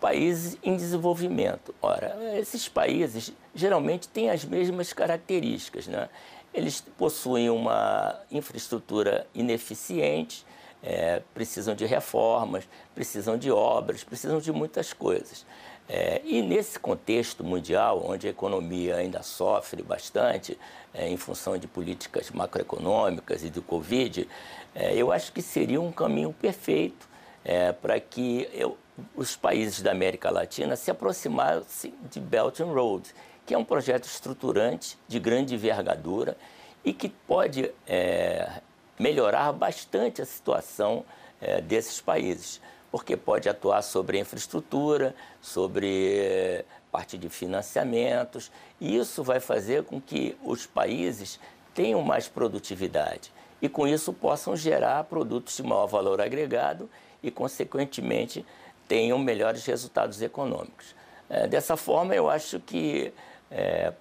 países 0.00 0.56
em 0.62 0.74
desenvolvimento. 0.74 1.74
Ora, 1.82 2.16
esses 2.38 2.66
países 2.66 3.30
geralmente 3.54 4.08
têm 4.08 4.30
as 4.30 4.42
mesmas 4.42 4.94
características, 4.94 5.86
né? 5.86 6.08
Eles 6.54 6.80
possuem 6.96 7.50
uma 7.50 8.18
infraestrutura 8.30 9.26
ineficiente, 9.34 10.46
é, 10.82 11.20
precisam 11.34 11.74
de 11.74 11.84
reformas, 11.84 12.66
precisam 12.94 13.36
de 13.36 13.50
obras, 13.50 14.02
precisam 14.02 14.38
de 14.38 14.50
muitas 14.50 14.94
coisas. 14.94 15.44
É, 15.88 16.22
e 16.24 16.40
nesse 16.40 16.78
contexto 16.78 17.44
mundial, 17.44 18.02
onde 18.06 18.26
a 18.26 18.30
economia 18.30 18.96
ainda 18.96 19.22
sofre 19.22 19.82
bastante 19.82 20.58
é, 20.94 21.08
em 21.08 21.16
função 21.16 21.58
de 21.58 21.66
políticas 21.66 22.30
macroeconômicas 22.30 23.44
e 23.44 23.50
do 23.50 23.60
Covid, 23.60 24.26
é, 24.74 24.94
eu 24.94 25.12
acho 25.12 25.32
que 25.32 25.42
seria 25.42 25.80
um 25.80 25.92
caminho 25.92 26.32
perfeito 26.32 27.06
é, 27.44 27.72
para 27.72 28.00
que 28.00 28.48
eu, 28.52 28.78
os 29.14 29.36
países 29.36 29.82
da 29.82 29.90
América 29.90 30.30
Latina 30.30 30.74
se 30.76 30.90
aproximassem 30.90 31.92
de 32.10 32.18
Belt 32.18 32.60
and 32.60 32.72
Road 32.72 33.12
que 33.46 33.54
é 33.54 33.58
um 33.58 33.64
projeto 33.64 34.04
estruturante 34.04 34.98
de 35.06 35.18
grande 35.18 35.54
envergadura 35.54 36.36
e 36.84 36.92
que 36.92 37.08
pode 37.08 37.70
é, 37.86 38.60
melhorar 38.98 39.52
bastante 39.52 40.22
a 40.22 40.24
situação 40.26 41.04
é, 41.40 41.60
desses 41.60 42.00
países, 42.00 42.60
porque 42.94 43.16
pode 43.16 43.48
atuar 43.48 43.82
sobre 43.82 44.20
infraestrutura, 44.20 45.16
sobre 45.42 46.16
é, 46.16 46.64
parte 46.92 47.18
de 47.18 47.28
financiamentos, 47.28 48.52
e 48.80 48.96
isso 48.96 49.20
vai 49.24 49.40
fazer 49.40 49.82
com 49.82 50.00
que 50.00 50.36
os 50.44 50.64
países 50.64 51.40
tenham 51.74 52.00
mais 52.02 52.28
produtividade 52.28 53.32
e 53.60 53.68
com 53.68 53.84
isso 53.84 54.12
possam 54.12 54.54
gerar 54.56 55.02
produtos 55.02 55.56
de 55.56 55.64
maior 55.64 55.88
valor 55.88 56.20
agregado 56.20 56.88
e, 57.20 57.32
consequentemente, 57.32 58.46
tenham 58.86 59.18
melhores 59.18 59.66
resultados 59.66 60.22
econômicos. 60.22 60.94
É, 61.28 61.48
dessa 61.48 61.76
forma, 61.76 62.14
eu 62.14 62.30
acho 62.30 62.60
que 62.60 63.12
é, 63.50 63.92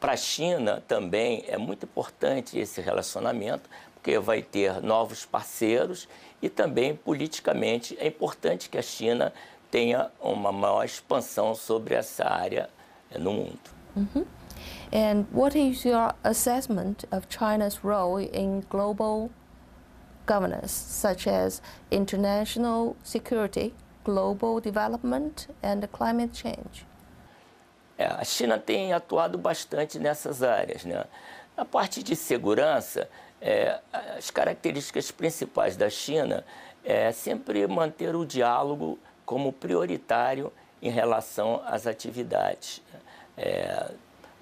para 0.00 0.14
a 0.14 0.16
China 0.16 0.82
também 0.88 1.44
é 1.46 1.56
muito 1.56 1.84
importante 1.84 2.58
esse 2.58 2.80
relacionamento, 2.80 3.70
porque 4.00 4.18
vai 4.18 4.42
ter 4.42 4.82
novos 4.82 5.26
parceiros 5.26 6.08
e 6.40 6.48
também 6.48 6.96
politicamente 6.96 7.96
é 8.00 8.06
importante 8.06 8.70
que 8.70 8.78
a 8.78 8.82
China 8.82 9.32
tenha 9.70 10.10
uma 10.18 10.50
maior 10.50 10.84
expansão 10.84 11.54
sobre 11.54 11.94
essa 11.94 12.24
área 12.24 12.70
é, 13.10 13.18
no 13.18 13.32
mundo. 13.32 13.60
-hmm. 13.96 14.24
And 14.92 15.26
what 15.32 15.56
is 15.56 15.84
your 15.84 16.14
assessment 16.24 17.04
of 17.12 17.26
China's 17.28 17.84
role 17.84 18.18
in 18.20 18.62
global 18.68 19.30
governance, 20.26 20.72
such 20.72 21.28
as 21.28 21.62
international 21.90 22.96
security, 23.04 23.72
global 24.04 24.60
development, 24.60 25.48
and 25.62 25.86
climate 25.92 26.34
change? 26.34 26.86
É, 27.98 28.06
a 28.06 28.24
China 28.24 28.58
tem 28.58 28.92
atuado 28.92 29.36
bastante 29.38 29.98
nessas 29.98 30.42
áreas. 30.42 30.84
Né? 30.84 31.04
A 31.56 31.64
parte 31.64 32.02
de 32.02 32.16
segurança, 32.16 33.08
é, 33.40 33.78
as 33.92 34.30
características 34.30 35.10
principais 35.10 35.76
da 35.76 35.88
China 35.88 36.44
é 36.84 37.10
sempre 37.12 37.66
manter 37.66 38.14
o 38.14 38.24
diálogo 38.24 38.98
como 39.24 39.52
prioritário 39.52 40.52
em 40.82 40.90
relação 40.90 41.62
às 41.66 41.86
atividades. 41.86 42.82
É, 43.36 43.90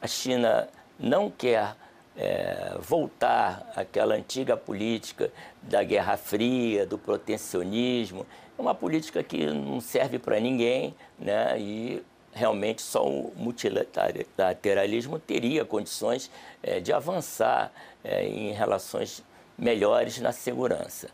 a 0.01 0.07
China 0.07 0.69
não 0.99 1.31
quer 1.31 1.77
é, 2.17 2.77
voltar 2.81 3.71
àquela 3.77 4.15
antiga 4.15 4.57
política 4.57 5.31
da 5.63 5.83
Guerra 5.85 6.17
Fria, 6.17 6.85
do 6.85 6.99
protecionismo. 6.99 8.27
É 8.59 8.61
uma 8.61 8.75
política 8.75 9.23
que 9.23 9.47
não 9.47 9.81
serve 9.81 10.19
para 10.19 10.41
ninguém 10.41 10.95
né? 11.19 11.59
e 11.61 12.03
realmente 12.33 12.83
só 12.83 13.07
o 13.07 13.33
multilateralismo 13.37 15.19
teria 15.19 15.65
condições 15.65 16.31
é, 16.63 16.81
de 16.81 16.93
avançar 16.93 17.73
é, 18.09 18.27
em 18.27 18.53
relações 18.53 19.23
melhores 19.57 20.19
na 20.19 20.33
segurança. 20.33 21.09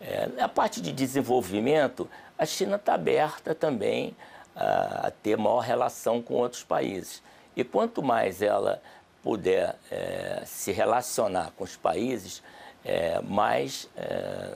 É, 0.00 0.28
a 0.38 0.48
parte 0.48 0.80
de 0.80 0.92
desenvolvimento, 0.92 2.10
a 2.36 2.44
China 2.44 2.76
está 2.76 2.94
aberta 2.94 3.54
também 3.54 4.16
a, 4.56 5.06
a, 5.06 5.10
ter 5.10 5.36
maior 5.36 5.60
relação 5.60 6.20
com 6.20 6.34
outros 6.34 6.64
países. 6.64 7.22
E 7.56 7.62
quanto 7.62 8.02
mais 8.02 8.42
ela 8.42 8.82
puder 9.22 9.76
é, 9.90 10.42
se 10.44 10.72
relacionar 10.72 11.52
com 11.56 11.62
os 11.62 11.76
países, 11.76 12.42
é, 12.84 13.20
mais 13.22 13.88
é, 13.96 14.54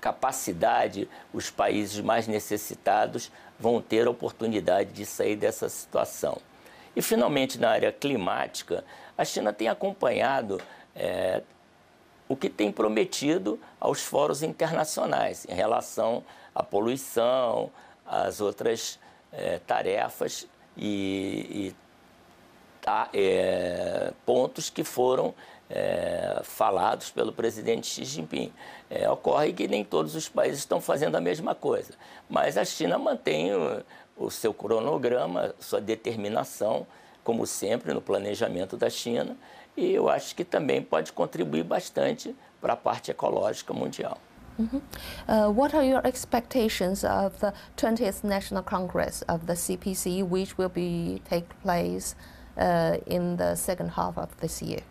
capacidade 0.00 1.08
os 1.32 1.50
países 1.50 2.00
mais 2.00 2.26
necessitados 2.26 3.30
vão 3.60 3.80
ter 3.80 4.06
a 4.06 4.10
oportunidade 4.10 4.92
de 4.92 5.04
sair 5.06 5.36
dessa 5.36 5.68
situação. 5.68 6.38
E, 6.96 7.02
finalmente, 7.02 7.58
na 7.58 7.70
área 7.70 7.92
climática, 7.92 8.84
a 9.16 9.24
China 9.24 9.52
tem 9.52 9.68
acompanhado 9.68 10.60
é, 10.94 11.42
o 12.28 12.36
que 12.36 12.48
tem 12.48 12.72
prometido 12.72 13.58
aos 13.80 14.02
fóruns 14.02 14.42
internacionais 14.42 15.46
em 15.48 15.54
relação 15.54 16.24
à 16.54 16.62
poluição, 16.62 17.70
às 18.06 18.40
outras 18.40 18.98
é, 19.32 19.58
tarefas 19.66 20.46
e, 20.76 21.46
e 21.50 21.76
tá, 22.80 23.08
é, 23.12 24.12
pontos 24.24 24.70
que 24.70 24.84
foram 24.84 25.34
é, 25.68 26.40
falados 26.42 27.10
pelo 27.10 27.32
presidente 27.32 27.86
Xi 27.86 28.04
Jinping. 28.04 28.52
É, 28.90 29.08
ocorre 29.10 29.52
que 29.52 29.66
nem 29.66 29.84
todos 29.84 30.14
os 30.14 30.28
países 30.28 30.60
estão 30.60 30.80
fazendo 30.80 31.16
a 31.16 31.20
mesma 31.20 31.54
coisa, 31.54 31.94
mas 32.28 32.56
a 32.56 32.64
China 32.64 32.98
mantém 32.98 33.54
o, 33.54 33.82
o 34.16 34.30
seu 34.30 34.54
cronograma, 34.54 35.54
sua 35.58 35.80
determinação, 35.80 36.86
como 37.22 37.46
sempre, 37.46 37.92
no 37.94 38.02
planejamento 38.02 38.76
da 38.76 38.90
China, 38.90 39.36
e 39.76 39.92
eu 39.92 40.08
acho 40.08 40.34
que 40.34 40.44
também 40.44 40.82
pode 40.82 41.12
contribuir 41.12 41.64
bastante 41.64 42.34
para 42.60 42.74
a 42.74 42.76
parte 42.76 43.10
ecológica 43.10 43.72
mundial. 43.72 44.18
Mm 44.56 44.68
-hmm. 44.68 44.80
uh, 45.28 45.50
what 45.50 45.74
are 45.76 45.84
your 45.84 46.06
expectations 46.06 47.02
of 47.04 47.38
the 47.40 47.52
20th 47.76 48.22
National 48.22 48.62
Congress 48.62 49.24
of 49.28 49.46
the 49.46 49.56
CPC, 49.56 50.22
which 50.22 50.56
will 50.56 50.68
be 50.68 51.20
take 51.28 51.46
place 51.62 52.14
uh, 52.56 52.96
in 53.06 53.36
the 53.36 53.56
second 53.56 53.90
half 53.96 54.16
of 54.16 54.28
this 54.40 54.62
year? 54.62 54.82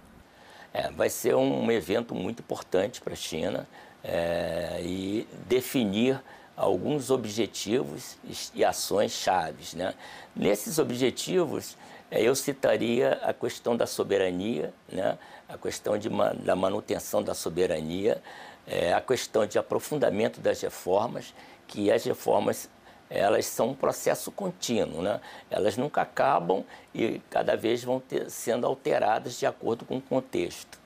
É, 0.74 0.92
vai 0.92 1.10
ser 1.10 1.36
um 1.36 1.72
evento 1.72 2.16
muito 2.16 2.42
importante 2.42 3.00
para 3.00 3.14
a 3.14 3.16
China 3.16 3.68
é, 4.04 4.82
e 4.84 5.28
definir 5.48 6.20
alguns 6.58 7.10
objetivos 7.10 8.18
e 8.54 8.66
ações 8.66 9.12
chaves. 9.12 9.74
Né? 9.74 9.94
Nesses 10.36 10.80
objetivos, 10.80 11.78
eu 12.22 12.36
citaria 12.36 13.20
a 13.24 13.34
questão 13.34 13.76
da 13.76 13.88
soberania, 13.88 14.74
né? 14.92 15.18
a 15.48 15.58
questão 15.58 15.98
de, 15.98 16.10
da 16.44 16.56
manutenção 16.56 17.24
da 17.24 17.34
soberania, 17.34 18.22
é, 18.68 18.94
a 18.94 19.02
questão 19.02 19.46
de 19.46 19.58
aprofundamento 19.58 20.40
das 20.40 20.62
reformas, 20.62 21.34
que 21.68 21.92
as 21.92 22.04
reformas 22.04 22.70
elas 23.10 23.46
são 23.46 23.70
um 23.70 23.76
processo 23.76 24.32
contínuo, 24.32 25.02
né? 25.02 25.20
elas 25.50 25.78
nunca 25.78 26.02
acabam 26.02 26.64
e 26.94 27.22
cada 27.30 27.56
vez 27.56 27.84
vão 27.84 28.00
ter, 28.00 28.30
sendo 28.30 28.66
alteradas 28.66 29.38
de 29.38 29.46
acordo 29.46 29.86
com 29.86 29.98
o 29.98 30.02
contexto. 30.02 30.80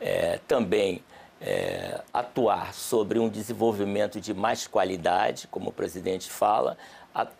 É, 0.00 0.40
também 0.48 1.02
é, 1.40 2.00
atuar 2.12 2.72
sobre 2.72 3.18
um 3.18 3.28
desenvolvimento 3.28 4.20
de 4.20 4.32
mais 4.32 4.66
qualidade, 4.66 5.48
como 5.48 5.70
o 5.70 5.72
presidente 5.72 6.30
fala, 6.30 6.76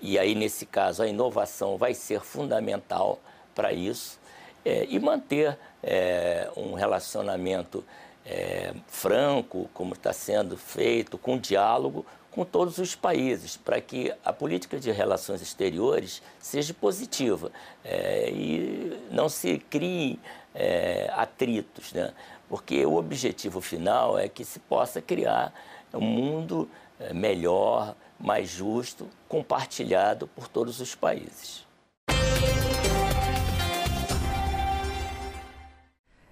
e 0.01 0.19
aí, 0.19 0.35
nesse 0.35 0.67
caso, 0.67 1.03
a 1.03 1.09
inovação 1.09 1.77
vai 1.77 1.95
ser 1.95 2.21
fundamental 2.21 3.19
para 3.55 3.73
isso, 3.73 4.19
é, 4.65 4.87
e 4.89 4.99
manter 5.01 5.59
é, 5.83 6.51
um 6.57 6.75
relacionamento 6.75 7.85
é, 8.25 8.73
franco, 8.87 9.69
como 9.75 9.95
está 9.95 10.13
sendo 10.13 10.57
feito, 10.57 11.19
com 11.19 11.39
diálogo 11.39 12.07
com 12.33 12.45
todos 12.47 12.79
os 12.79 12.95
países, 12.95 13.59
para 13.59 13.81
que 13.81 14.13
a 14.25 14.33
política 14.33 14.81
de 14.81 14.91
relações 14.91 15.43
exteriores 15.43 16.23
seja 16.41 16.73
positiva 16.73 17.53
é, 17.85 18.31
e 18.31 19.07
não 19.11 19.29
se 19.29 19.59
criem 19.59 20.19
é, 20.55 21.13
atritos, 21.15 21.93
né? 21.93 22.13
porque 22.49 22.85
o 22.87 22.97
objetivo 22.97 23.61
final 23.61 24.19
é 24.19 24.29
que 24.29 24.45
se 24.45 24.59
possa 24.59 25.01
criar 25.01 25.53
um 25.93 26.01
mundo 26.01 26.69
é, 26.99 27.13
melhor, 27.13 27.95
mais 28.23 28.59
justo, 28.59 29.09
compartilhado 29.29 30.27
por 30.29 30.49
todos 30.49 30.81
os 30.81 30.95
países. 30.95 31.67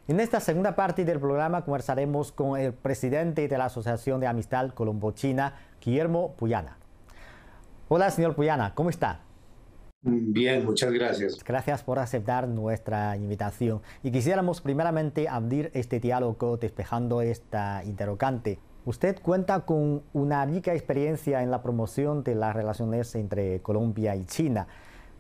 En 0.07 0.19
esta 0.19 0.41
segunda 0.41 0.75
parte 0.75 1.05
del 1.05 1.21
programa 1.21 1.65
conversaremos 1.65 2.33
con 2.33 2.59
el 2.59 2.73
presidente 2.73 3.47
de 3.47 3.59
la 3.59 3.67
Asociación 3.67 4.19
de 4.19 4.27
Amistad 4.27 4.71
Colombo-China, 4.71 5.55
Guillermo 5.81 6.35
Puyana. 6.37 6.79
Hola, 7.89 8.11
señor 8.11 8.35
Puyana, 8.35 8.75
¿cómo 8.75 8.91
está? 8.91 9.21
Bien, 10.03 10.65
muchas 10.65 10.91
gracias. 10.93 11.45
Gracias 11.45 11.83
por 11.83 11.99
aceptar 11.99 12.49
nuestra 12.49 13.17
invitación. 13.17 13.83
Y 14.03 14.11
quisiéramos 14.11 14.61
primeramente 14.61 15.29
abrir 15.29 15.71
este 15.75 16.01
diálogo 16.01 16.57
despejando 16.57 17.21
esta 17.21 17.85
interrogante. 17.85 18.59
Usted 18.91 19.23
cuenta 19.23 19.61
con 19.61 20.03
una 20.13 20.45
rica 20.45 20.75
experiencia 20.75 21.45
en 21.45 21.53
la 21.53 21.63
promoción 21.63 22.25
de 22.25 22.35
las 22.35 22.57
relaciones 22.57 23.15
entre 23.15 23.61
Colombia 23.61 24.17
y 24.17 24.25
China. 24.25 24.67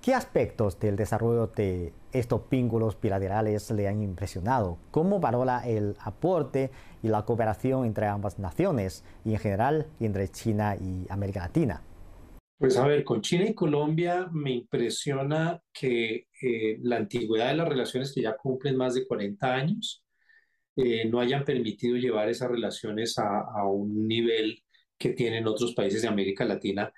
¿Qué 0.02 0.12
aspectos 0.12 0.80
del 0.80 0.96
desarrollo 0.96 1.46
de 1.46 1.92
estos 2.10 2.50
vínculos 2.50 3.00
bilaterales 3.00 3.70
le 3.70 3.86
han 3.86 4.02
impresionado? 4.02 4.76
¿Cómo 4.90 5.20
valora 5.20 5.60
el 5.64 5.94
aporte 6.00 6.72
y 7.00 7.06
la 7.06 7.24
cooperación 7.24 7.84
entre 7.84 8.06
ambas 8.06 8.40
naciones 8.40 9.04
y 9.24 9.34
en 9.34 9.38
general 9.38 9.86
entre 10.00 10.28
China 10.30 10.74
y 10.74 11.06
América 11.08 11.38
Latina? 11.38 11.80
Pues 12.58 12.76
a 12.76 12.84
ver, 12.84 13.04
con 13.04 13.20
China 13.20 13.44
y 13.44 13.54
Colombia 13.54 14.28
me 14.32 14.50
impresiona 14.50 15.62
que 15.72 16.26
eh, 16.42 16.78
la 16.82 16.96
antigüedad 16.96 17.50
de 17.50 17.54
las 17.54 17.68
relaciones 17.68 18.12
que 18.12 18.22
ya 18.22 18.36
cumplen 18.36 18.76
más 18.76 18.94
de 18.94 19.06
40 19.06 19.54
años 19.54 20.02
eh, 20.82 21.04
no 21.08 21.20
hayan 21.20 21.44
permitido 21.44 21.96
llevar 21.96 22.28
esas 22.28 22.50
relaciones 22.50 23.18
a, 23.18 23.64
un 23.66 24.08
nivel 24.08 24.62
que 24.98 25.10
tienen 25.10 25.46
otros 25.46 25.74
países 25.74 26.02
de 26.02 26.08
América 26.08 26.44
Latina 26.44 26.92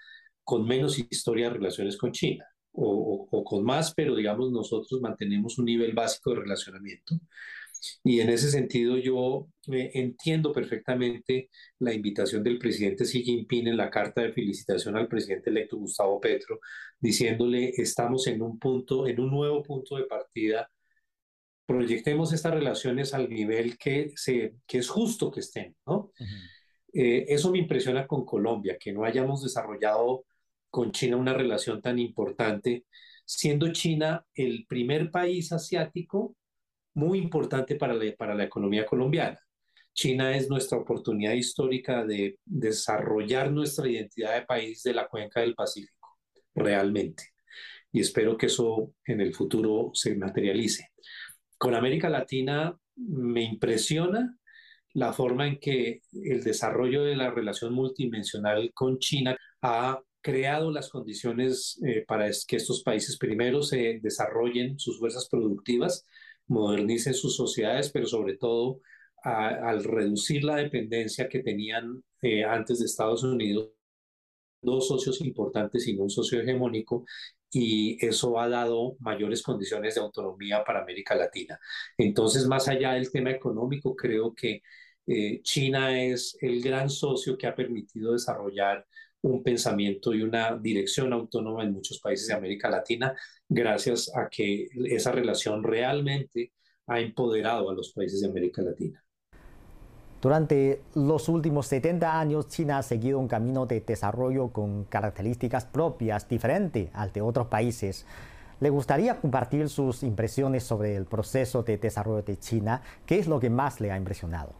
con 0.44 0.66
menos 0.66 0.98
historia 0.98 1.48
de 1.48 1.54
relaciones 1.54 1.96
con 1.96 2.12
China 2.12 2.46
o, 2.72 3.44
con 3.44 3.64
más, 3.64 3.92
pero 3.94 4.14
digamos 4.16 4.50
nosotros 4.50 5.00
mantenemos 5.00 5.58
un 5.58 5.66
nivel 5.66 5.92
básico 5.92 6.30
de 6.30 6.40
relacionamiento. 6.40 7.18
Y 8.04 8.20
en 8.20 8.30
ese 8.30 8.50
sentido 8.50 8.96
yo 8.96 9.48
eh, 9.72 9.90
entiendo 9.94 10.52
perfectamente 10.52 11.50
la 11.80 11.92
invitación 11.92 12.42
del 12.44 12.58
presidente 12.58 13.04
Xi 13.04 13.22
Jinping 13.24 13.68
en 13.68 13.76
la 13.76 13.90
carta 13.90 14.22
de 14.22 14.32
felicitación 14.32 14.96
al 14.96 15.08
presidente 15.08 15.50
electo 15.50 15.76
Gustavo 15.76 16.20
Petro, 16.20 16.60
diciéndole 17.00 17.72
estamos 17.76 18.26
en 18.28 18.42
un 18.42 18.58
punto, 18.58 19.06
en 19.08 19.20
un 19.20 19.30
nuevo 19.30 19.62
punto 19.62 19.96
de 19.96 20.04
partida. 20.04 20.68
Proyectemos 21.66 22.32
estas 22.32 22.54
relaciones 22.54 23.14
al 23.14 23.28
nivel 23.28 23.78
que, 23.78 24.12
se, 24.16 24.54
que 24.66 24.78
es 24.78 24.88
justo 24.88 25.30
que 25.30 25.40
estén, 25.40 25.76
¿no? 25.86 26.12
Eh, 26.92 27.24
eso 27.28 27.50
me 27.50 27.58
impresiona 27.58 28.06
con 28.06 28.24
Colombia, 28.26 28.76
que 28.78 28.92
no 28.92 29.04
hayamos 29.04 29.42
desarrollado 29.42 30.24
con 30.70 30.92
China 30.92 31.16
una 31.16 31.32
relación 31.32 31.80
tan 31.80 31.98
importante 31.98 32.84
siendo 33.24 33.72
China 33.72 34.24
el 34.34 34.66
primer 34.66 35.10
país 35.10 35.52
asiático 35.52 36.36
muy 36.94 37.18
importante 37.18 37.76
para 37.76 37.94
la, 37.94 38.14
para 38.16 38.34
la 38.34 38.44
economía 38.44 38.84
colombiana. 38.84 39.38
China 39.94 40.36
es 40.36 40.48
nuestra 40.48 40.78
oportunidad 40.78 41.32
histórica 41.32 42.04
de 42.04 42.38
desarrollar 42.44 43.50
nuestra 43.50 43.88
identidad 43.88 44.34
de 44.34 44.46
país 44.46 44.82
de 44.82 44.94
la 44.94 45.06
cuenca 45.08 45.40
del 45.40 45.54
Pacífico, 45.54 46.18
realmente. 46.54 47.24
Y 47.92 48.00
espero 48.00 48.36
que 48.38 48.46
eso 48.46 48.94
en 49.04 49.20
el 49.20 49.34
futuro 49.34 49.90
se 49.92 50.16
materialice. 50.16 50.88
Con 51.62 51.76
América 51.76 52.10
Latina 52.10 52.76
me 52.96 53.44
impresiona 53.44 54.36
la 54.94 55.12
forma 55.12 55.46
en 55.46 55.60
que 55.60 56.00
el 56.12 56.42
desarrollo 56.42 57.04
de 57.04 57.14
la 57.14 57.30
relación 57.30 57.72
multidimensional 57.72 58.72
con 58.74 58.98
China 58.98 59.36
ha 59.60 60.00
creado 60.20 60.72
las 60.72 60.88
condiciones 60.88 61.80
eh, 61.86 62.04
para 62.04 62.28
que 62.48 62.56
estos 62.56 62.82
países 62.82 63.16
primero 63.16 63.62
se 63.62 64.00
desarrollen 64.02 64.76
sus 64.80 64.98
fuerzas 64.98 65.28
productivas, 65.30 66.04
modernicen 66.48 67.14
sus 67.14 67.36
sociedades, 67.36 67.92
pero 67.92 68.06
sobre 68.06 68.36
todo 68.36 68.80
al 69.22 69.84
reducir 69.84 70.42
la 70.42 70.56
dependencia 70.56 71.28
que 71.28 71.44
tenían 71.44 72.02
eh, 72.22 72.42
antes 72.42 72.80
de 72.80 72.86
Estados 72.86 73.22
Unidos, 73.22 73.70
dos 74.62 74.88
socios 74.88 75.20
importantes 75.20 75.86
y 75.88 75.96
un 75.96 76.10
socio 76.10 76.40
hegemónico, 76.40 77.04
y 77.50 78.04
eso 78.04 78.38
ha 78.40 78.48
dado 78.48 78.96
mayores 79.00 79.42
condiciones 79.42 79.94
de 79.94 80.00
autonomía 80.00 80.64
para 80.64 80.82
América 80.82 81.14
Latina. 81.14 81.58
Entonces, 81.98 82.46
más 82.46 82.68
allá 82.68 82.92
del 82.94 83.10
tema 83.10 83.30
económico, 83.30 83.94
creo 83.94 84.34
que 84.34 84.62
eh, 85.06 85.40
China 85.42 86.00
es 86.00 86.36
el 86.40 86.62
gran 86.62 86.88
socio 86.88 87.36
que 87.36 87.46
ha 87.46 87.54
permitido 87.54 88.12
desarrollar 88.12 88.86
un 89.22 89.42
pensamiento 89.42 90.14
y 90.14 90.22
una 90.22 90.56
dirección 90.56 91.12
autónoma 91.12 91.62
en 91.64 91.72
muchos 91.72 92.00
países 92.00 92.28
de 92.28 92.34
América 92.34 92.68
Latina, 92.70 93.14
gracias 93.48 94.10
a 94.14 94.28
que 94.28 94.68
esa 94.86 95.12
relación 95.12 95.62
realmente 95.62 96.52
ha 96.86 97.00
empoderado 97.00 97.70
a 97.70 97.74
los 97.74 97.92
países 97.92 98.20
de 98.20 98.28
América 98.28 98.62
Latina. 98.62 99.02
Durante 100.22 100.82
los 100.94 101.28
últimos 101.28 101.66
70 101.66 102.20
años, 102.20 102.46
China 102.46 102.78
ha 102.78 102.82
seguido 102.84 103.18
un 103.18 103.26
camino 103.26 103.66
de 103.66 103.80
desarrollo 103.80 104.52
con 104.52 104.84
características 104.84 105.64
propias, 105.64 106.28
diferente 106.28 106.90
al 106.92 107.12
de 107.12 107.20
otros 107.20 107.48
países. 107.48 108.06
¿Le 108.60 108.70
gustaría 108.70 109.20
compartir 109.20 109.68
sus 109.68 110.04
impresiones 110.04 110.62
sobre 110.62 110.94
el 110.94 111.06
proceso 111.06 111.64
de 111.64 111.76
desarrollo 111.76 112.22
de 112.22 112.38
China? 112.38 112.80
¿Qué 113.04 113.18
es 113.18 113.26
lo 113.26 113.40
que 113.40 113.50
más 113.50 113.80
le 113.80 113.90
ha 113.90 113.96
impresionado? 113.96 114.54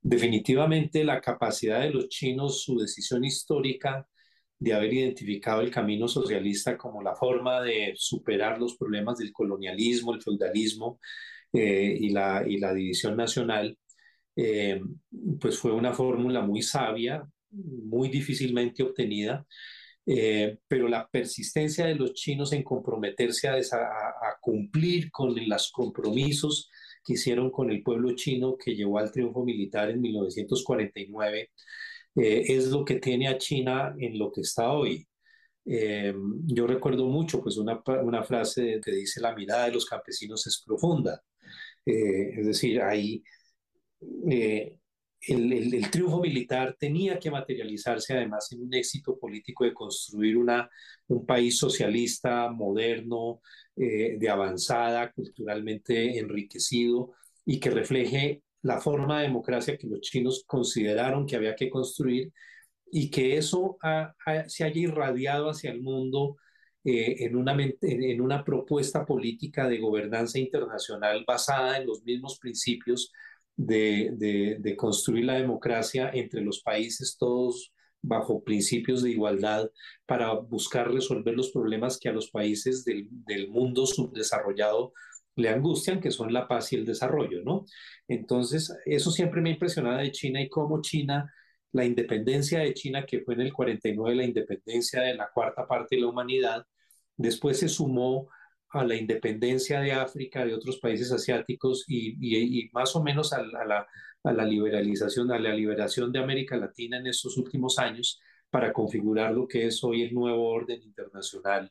Definitivamente 0.00 1.04
la 1.04 1.20
capacidad 1.20 1.80
de 1.80 1.90
los 1.90 2.08
chinos, 2.08 2.62
su 2.62 2.78
decisión 2.78 3.24
histórica 3.24 4.08
de 4.58 4.72
haber 4.72 4.94
identificado 4.94 5.60
el 5.60 5.70
camino 5.70 6.08
socialista 6.08 6.78
como 6.78 7.02
la 7.02 7.14
forma 7.14 7.60
de 7.60 7.92
superar 7.94 8.58
los 8.58 8.78
problemas 8.78 9.18
del 9.18 9.32
colonialismo, 9.32 10.14
el 10.14 10.22
feudalismo 10.22 10.98
eh, 11.52 11.94
y, 12.00 12.08
la, 12.08 12.42
y 12.48 12.56
la 12.56 12.72
división 12.72 13.18
nacional, 13.18 13.76
eh, 14.36 14.80
pues 15.40 15.58
fue 15.58 15.72
una 15.72 15.92
fórmula 15.92 16.40
muy 16.42 16.62
sabia, 16.62 17.28
muy 17.50 18.08
difícilmente 18.08 18.82
obtenida, 18.82 19.46
eh, 20.06 20.58
pero 20.66 20.88
la 20.88 21.08
persistencia 21.08 21.86
de 21.86 21.94
los 21.94 22.14
chinos 22.14 22.52
en 22.52 22.62
comprometerse 22.64 23.48
a, 23.48 23.60
cumplir 24.40 25.10
con 25.12 25.34
los 25.48 25.70
compromisos 25.70 26.70
que 27.04 27.14
hicieron 27.14 27.50
con 27.50 27.70
el 27.70 27.82
pueblo 27.82 28.14
chino 28.16 28.56
que 28.56 28.74
llevó 28.74 28.98
al 28.98 29.12
triunfo 29.12 29.44
militar 29.44 29.90
en 29.90 30.00
1949 30.00 31.50
eh, 32.16 32.44
es 32.48 32.68
lo 32.68 32.84
que 32.84 32.96
tiene 32.96 33.28
a 33.28 33.38
China 33.38 33.94
en 33.98 34.18
lo 34.18 34.32
que 34.32 34.40
está 34.42 34.72
hoy. 34.72 35.06
yo 35.64 36.66
recuerdo 36.66 37.06
mucho 37.06 37.40
pues 37.42 37.56
una, 37.56 37.80
una 38.02 38.22
frase 38.24 38.80
que 38.84 38.92
dice 38.92 39.20
la 39.20 39.34
mirada 39.34 39.66
de 39.66 39.72
los 39.72 39.86
campesinos 39.86 40.46
es 40.46 40.62
profunda. 40.66 41.22
es 41.84 42.46
decir, 42.46 42.80
hay 42.82 43.22
eh, 44.30 44.78
el, 45.28 45.90
triunfo 45.90 46.20
militar 46.20 46.76
tenía 46.78 47.18
que 47.18 47.30
materializarse 47.30 48.14
además 48.14 48.50
en 48.52 48.62
un 48.62 48.74
éxito 48.74 49.18
político 49.18 49.64
de 49.64 49.72
construir 49.72 50.36
una, 50.36 50.68
un 51.08 51.24
país 51.24 51.58
socialista, 51.58 52.50
moderno, 52.50 53.40
eh, 53.76 54.16
de 54.18 54.28
avanzada, 54.28 55.12
culturalmente 55.12 56.18
enriquecido 56.18 57.12
y 57.44 57.60
que 57.60 57.70
refleje 57.70 58.42
la 58.62 58.80
forma 58.80 59.18
de 59.18 59.28
democracia 59.28 59.76
que 59.76 59.86
los 59.86 60.00
chinos 60.00 60.44
consideraron 60.46 61.26
que 61.26 61.36
había 61.36 61.54
que 61.56 61.70
construir 61.70 62.32
y 62.90 63.10
que 63.10 63.36
eso 63.36 63.78
se 64.46 64.64
haya 64.64 64.80
irradiado 64.80 65.50
hacia 65.50 65.70
el 65.70 65.82
mundo 65.82 66.36
eh, 66.84 67.24
en, 67.24 67.36
una, 67.36 67.56
en 67.80 68.20
una 68.20 68.44
propuesta 68.44 69.06
política 69.06 69.68
de 69.68 69.78
gobernanza 69.78 70.38
internacional 70.40 71.24
basada 71.26 71.78
en 71.78 71.86
los 71.86 72.02
mismos 72.02 72.38
principios 72.40 73.12
de, 73.56 74.74
construir 74.76 75.24
la 75.24 75.34
democracia 75.34 76.10
entre 76.12 76.40
los 76.40 76.62
países 76.62 77.16
todos 77.18 77.72
bajo 78.02 78.42
principios 78.42 79.02
de 79.02 79.10
igualdad 79.10 79.70
para 80.06 80.32
buscar 80.34 80.90
resolver 80.90 81.34
los 81.34 81.50
problemas 81.52 81.98
que 81.98 82.08
a 82.08 82.12
los 82.12 82.30
países 82.30 82.84
del, 82.84 83.48
mundo 83.48 83.86
subdesarrollado 83.86 84.92
le 85.36 85.48
angustian, 85.48 86.00
que 86.00 86.10
son 86.10 86.32
la 86.32 86.46
paz 86.46 86.72
y 86.72 86.76
el 86.76 86.84
desarrollo, 86.84 87.42
¿no? 87.42 87.64
Entonces, 88.08 88.76
eso 88.84 89.10
siempre 89.10 89.40
me 89.40 89.50
ha 89.50 89.52
impresionado 89.54 89.98
de 89.98 90.10
China 90.10 90.42
y 90.42 90.48
cómo 90.48 90.82
China, 90.82 91.32
la 91.72 91.84
independencia 91.86 92.58
de 92.60 92.74
China, 92.74 93.06
que 93.06 93.20
fue 93.20 93.34
en 93.34 93.42
el 93.42 93.52
49, 93.52 94.14
la 94.16 94.24
independencia 94.24 95.00
de 95.00 95.14
la 95.14 95.30
cuarta 95.32 95.66
parte 95.66 95.96
de 95.96 96.02
la 96.02 96.08
humanidad, 96.08 96.66
después 97.16 97.58
se 97.58 97.68
sumó 97.68 98.28
a 98.72 98.84
la 98.84 98.96
independencia 98.96 99.80
de 99.80 99.92
África, 99.92 100.44
de 100.44 100.54
otros 100.54 100.78
países 100.78 101.12
asiáticos 101.12 101.84
y, 101.88 102.70
más 102.72 102.96
o 102.96 103.02
menos 103.02 103.32
a, 103.32 103.42
la, 103.42 104.44
liberalización, 104.44 105.30
a 105.30 105.38
la 105.38 105.54
liberación 105.54 106.10
de 106.12 106.20
América 106.20 106.56
Latina 106.56 106.98
en 106.98 107.06
estos 107.06 107.36
últimos 107.36 107.78
años 107.78 108.20
para 108.50 108.72
configurar 108.72 109.32
lo 109.32 109.46
que 109.46 109.66
es 109.66 109.82
hoy 109.84 110.02
el 110.02 110.14
nuevo 110.14 110.48
orden 110.48 110.82
internacional, 110.82 111.70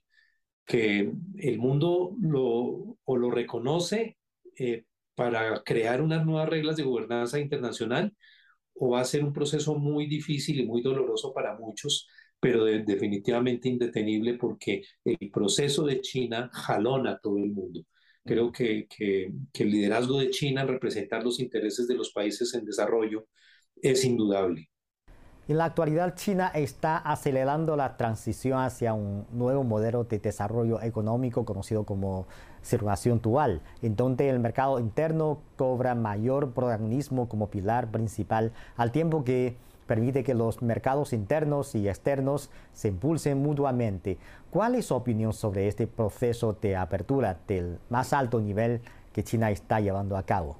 que 0.65 1.11
el 1.37 1.57
mundo 1.59 2.15
lo, 2.21 2.97
o 3.03 3.17
lo 3.17 3.31
reconoce 3.31 4.17
eh, 4.57 4.85
para 5.15 5.61
crear 5.63 6.01
unas 6.01 6.25
nuevas 6.25 6.49
reglas 6.49 6.77
de 6.77 6.83
gobernanza 6.83 7.39
internacional 7.39 8.13
o 8.75 8.91
va 8.91 9.01
a 9.01 9.05
ser 9.05 9.23
un 9.23 9.33
proceso 9.33 9.75
muy 9.75 10.07
difícil 10.07 10.59
y 10.59 10.65
muy 10.65 10.81
doloroso 10.81 11.33
para 11.33 11.55
muchos 11.55 12.07
pero 12.41 12.65
definitivamente 12.65 13.69
indetenible 13.69 14.33
porque 14.33 14.83
el 15.05 15.29
proceso 15.31 15.85
de 15.85 16.01
China 16.01 16.49
jalona 16.51 17.11
a 17.11 17.19
todo 17.19 17.37
el 17.37 17.51
mundo. 17.51 17.85
Creo 18.25 18.51
que, 18.51 18.87
que, 18.87 19.31
que, 19.53 19.63
el 19.63 19.71
liderazgo 19.71 20.19
de 20.19 20.31
China 20.31 20.61
en 20.63 20.67
representar 20.67 21.23
los 21.23 21.39
intereses 21.39 21.87
de 21.87 21.95
los 21.95 22.11
países 22.11 22.53
en 22.55 22.65
desarrollo 22.65 23.27
es 23.81 24.03
indudable. 24.03 24.69
En 25.47 25.57
la 25.57 25.65
actualidad, 25.65 26.15
China 26.15 26.51
está 26.53 26.97
acelerando 26.97 27.75
la 27.75 27.97
transición 27.97 28.59
hacia 28.59 28.93
un 28.93 29.25
nuevo 29.31 29.63
modelo 29.63 30.03
de 30.03 30.19
desarrollo 30.19 30.81
económico 30.81 31.45
conocido 31.45 31.83
como 31.83 32.25
circulación 32.61 33.21
dual, 33.21 33.61
en 33.81 33.95
donde 33.95 34.29
el 34.29 34.39
mercado 34.39 34.79
interno 34.79 35.41
cobra 35.57 35.93
mayor 35.93 36.53
protagonismo 36.53 37.27
como 37.27 37.49
pilar 37.49 37.91
principal, 37.91 38.53
al 38.77 38.91
tiempo 38.91 39.23
que 39.23 39.57
permite 39.91 40.23
que 40.23 40.33
los 40.33 40.61
mercados 40.61 41.11
internos 41.11 41.75
y 41.75 41.89
externos 41.89 42.49
se 42.71 42.87
impulsen 42.87 43.39
mutuamente. 43.39 44.17
¿Cuál 44.49 44.75
es 44.75 44.85
su 44.85 44.95
opinión 44.95 45.33
sobre 45.33 45.67
este 45.67 45.85
proceso 45.85 46.53
de 46.53 46.77
apertura 46.77 47.37
del 47.45 47.77
más 47.89 48.13
alto 48.13 48.39
nivel 48.39 48.79
que 49.11 49.25
China 49.25 49.51
está 49.51 49.81
llevando 49.81 50.15
a 50.15 50.25
cabo? 50.25 50.57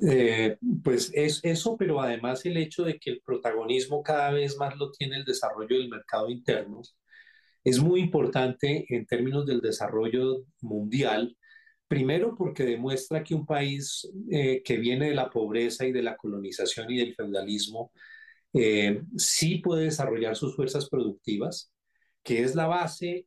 Eh, 0.00 0.56
pues 0.82 1.12
es 1.14 1.38
eso, 1.44 1.76
pero 1.76 2.00
además 2.00 2.44
el 2.46 2.56
hecho 2.56 2.82
de 2.82 2.98
que 2.98 3.10
el 3.10 3.22
protagonismo 3.24 4.02
cada 4.02 4.32
vez 4.32 4.56
más 4.56 4.76
lo 4.76 4.90
tiene 4.90 5.18
el 5.18 5.24
desarrollo 5.24 5.78
del 5.78 5.88
mercado 5.88 6.28
interno 6.30 6.82
es 7.62 7.78
muy 7.78 8.00
importante 8.00 8.86
en 8.88 9.06
términos 9.06 9.46
del 9.46 9.60
desarrollo 9.60 10.46
mundial 10.60 11.36
Primero 11.92 12.34
porque 12.34 12.64
demuestra 12.64 13.22
que 13.22 13.34
un 13.34 13.44
país 13.44 14.10
eh, 14.30 14.62
que 14.64 14.78
viene 14.78 15.08
de 15.08 15.14
la 15.14 15.28
pobreza 15.28 15.84
y 15.84 15.92
de 15.92 16.02
la 16.02 16.16
colonización 16.16 16.90
y 16.90 16.96
del 16.96 17.14
feudalismo 17.14 17.92
eh, 18.54 19.02
sí 19.18 19.58
puede 19.58 19.84
desarrollar 19.84 20.34
sus 20.34 20.56
fuerzas 20.56 20.88
productivas, 20.88 21.70
que 22.22 22.44
es 22.44 22.54
la 22.54 22.66
base 22.66 23.26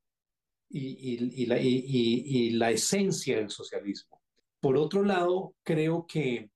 y, 0.67 1.45
la, 1.45 1.59
y, 1.61 2.49
la, 2.53 2.71
esencia 2.71 3.37
del 3.37 3.51
socialismo. 3.51 4.19
Por 4.59 4.77
otro 4.77 5.03
lado, 5.03 5.53
creo 5.61 6.07
que 6.07 6.49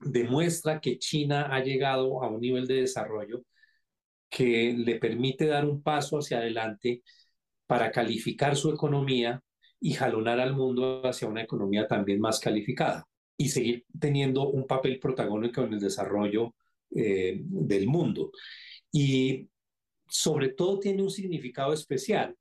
demuestra 0.00 0.82
que 0.82 0.98
China 0.98 1.48
ha 1.50 1.60
llegado 1.64 2.22
a 2.22 2.28
un 2.28 2.42
nivel 2.42 2.66
de 2.66 2.82
desarrollo 2.82 3.42
que 4.28 4.74
le 4.76 4.96
permite 4.96 5.46
dar 5.46 5.64
un 5.64 5.82
paso 5.82 6.18
hacia 6.18 6.40
adelante 6.40 7.02
para 7.66 7.90
calificar 7.90 8.54
su 8.54 8.68
economía 8.68 9.42
y 9.84 9.92
jalonar 9.92 10.40
al 10.40 10.56
mundo 10.56 11.02
hacia 11.04 11.28
una 11.28 11.42
economía 11.42 11.86
también 11.86 12.18
más 12.18 12.40
calificada 12.40 13.06
y 13.36 13.50
seguir 13.50 13.84
teniendo 14.00 14.48
un 14.48 14.66
papel 14.66 14.98
protagónico 14.98 15.62
en 15.62 15.74
el 15.74 15.80
desarrollo 15.80 16.54
eh, 16.96 17.42
del 17.44 17.86
mundo. 17.86 18.32
Y 18.90 19.46
sobre 20.08 20.48
todo 20.48 20.80
tiene 20.80 21.02
un 21.02 21.10
significado 21.10 21.74
especial 21.74 22.34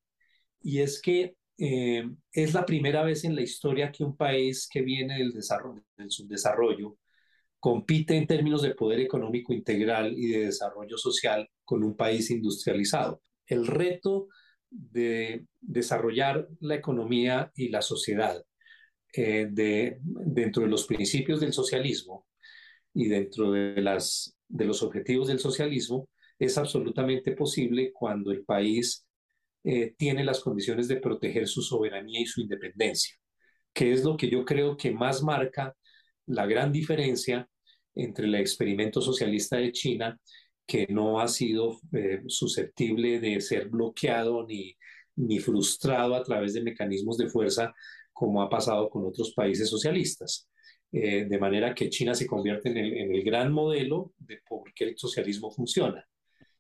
y 0.62 0.80
es 0.80 1.02
que 1.02 1.36
eh, 1.58 2.10
es 2.32 2.54
la 2.54 2.66
primera 2.66 3.04
vez 3.04 3.26
en 3.26 3.36
la 3.36 3.42
historia 3.42 3.92
que 3.92 4.06
un 4.06 4.16
país 4.16 4.70
que 4.72 4.82
viene 4.82 5.18
del, 5.18 5.34
desarrollo, 5.34 5.84
del 5.98 6.12
subdesarrollo 6.12 6.98
compite 7.60 8.16
en 8.16 8.26
términos 8.26 8.62
de 8.62 8.74
poder 8.74 9.02
económico 9.02 9.52
integral 9.52 10.14
y 10.18 10.28
de 10.28 10.46
desarrollo 10.46 10.98
social 10.98 11.50
con 11.66 11.84
un 11.84 11.98
país 11.98 12.32
industrializado. 12.32 13.22
El 13.46 13.68
reto 13.68 14.30
de 14.74 15.46
desarrollar 15.62 16.48
la 16.60 16.76
economía 16.76 17.52
y 17.56 17.70
la 17.70 17.82
sociedad 17.82 18.44
eh, 19.14 19.48
de, 19.52 20.00
dentro 20.02 20.64
de 20.64 20.70
los 20.70 20.88
principios 20.88 21.40
del 21.40 21.54
socialismo 21.54 22.26
y 22.94 23.08
dentro 23.08 23.52
de, 23.52 23.82
las, 23.82 24.36
de 24.48 24.66
los 24.66 24.82
objetivos 24.82 25.28
del 25.28 25.40
socialismo 25.40 26.10
es 26.40 26.58
absolutamente 26.58 27.34
posible 27.34 27.92
cuando 27.94 28.32
el 28.32 28.44
país 28.44 29.06
eh, 29.64 29.94
tiene 29.98 30.24
las 30.24 30.40
condiciones 30.40 30.88
de 30.88 30.98
proteger 30.98 31.48
su 31.48 31.62
soberanía 31.62 32.22
y 32.22 32.26
su 32.26 32.42
independencia, 32.42 33.16
que 33.72 33.92
es 33.92 34.04
lo 34.04 34.18
que 34.18 34.30
yo 34.30 34.44
creo 34.46 34.76
que 34.76 34.92
más 34.92 35.22
marca 35.22 35.76
la 36.26 36.46
gran 36.46 36.72
diferencia 36.72 37.48
entre 37.96 38.26
el 38.26 38.36
experimento 38.36 39.02
socialista 39.02 39.58
de 39.58 39.72
China, 39.72 40.20
que 40.66 40.88
no 40.90 41.20
ha 41.20 41.28
sido 41.28 41.80
eh, 41.94 42.22
susceptible 42.28 43.20
de 43.20 43.42
ser 43.42 43.70
bloqueado 43.70 44.46
ni, 44.46 44.76
ni 45.16 45.40
frustrado 45.40 46.16
a 46.16 46.24
través 46.24 46.54
de 46.54 46.62
mecanismos 46.62 47.18
de 47.18 47.30
fuerza 47.30 47.74
como 48.12 48.42
ha 48.42 48.50
pasado 48.50 48.90
con 48.90 49.06
otros 49.06 49.34
países 49.34 49.70
socialistas. 49.70 50.48
Eh, 50.92 51.26
de 51.26 51.40
manera 51.40 51.74
que 51.74 51.90
China 51.90 52.14
se 52.14 52.28
convierte 52.28 52.70
en 52.70 52.78
el, 52.78 52.94
en 52.94 53.16
el, 53.16 53.24
gran 53.24 53.52
modelo 53.52 54.14
de 54.20 54.40
por 54.48 54.72
qué 54.76 54.86
el 54.86 54.98
socialismo 54.98 55.50
funciona. 55.52 56.06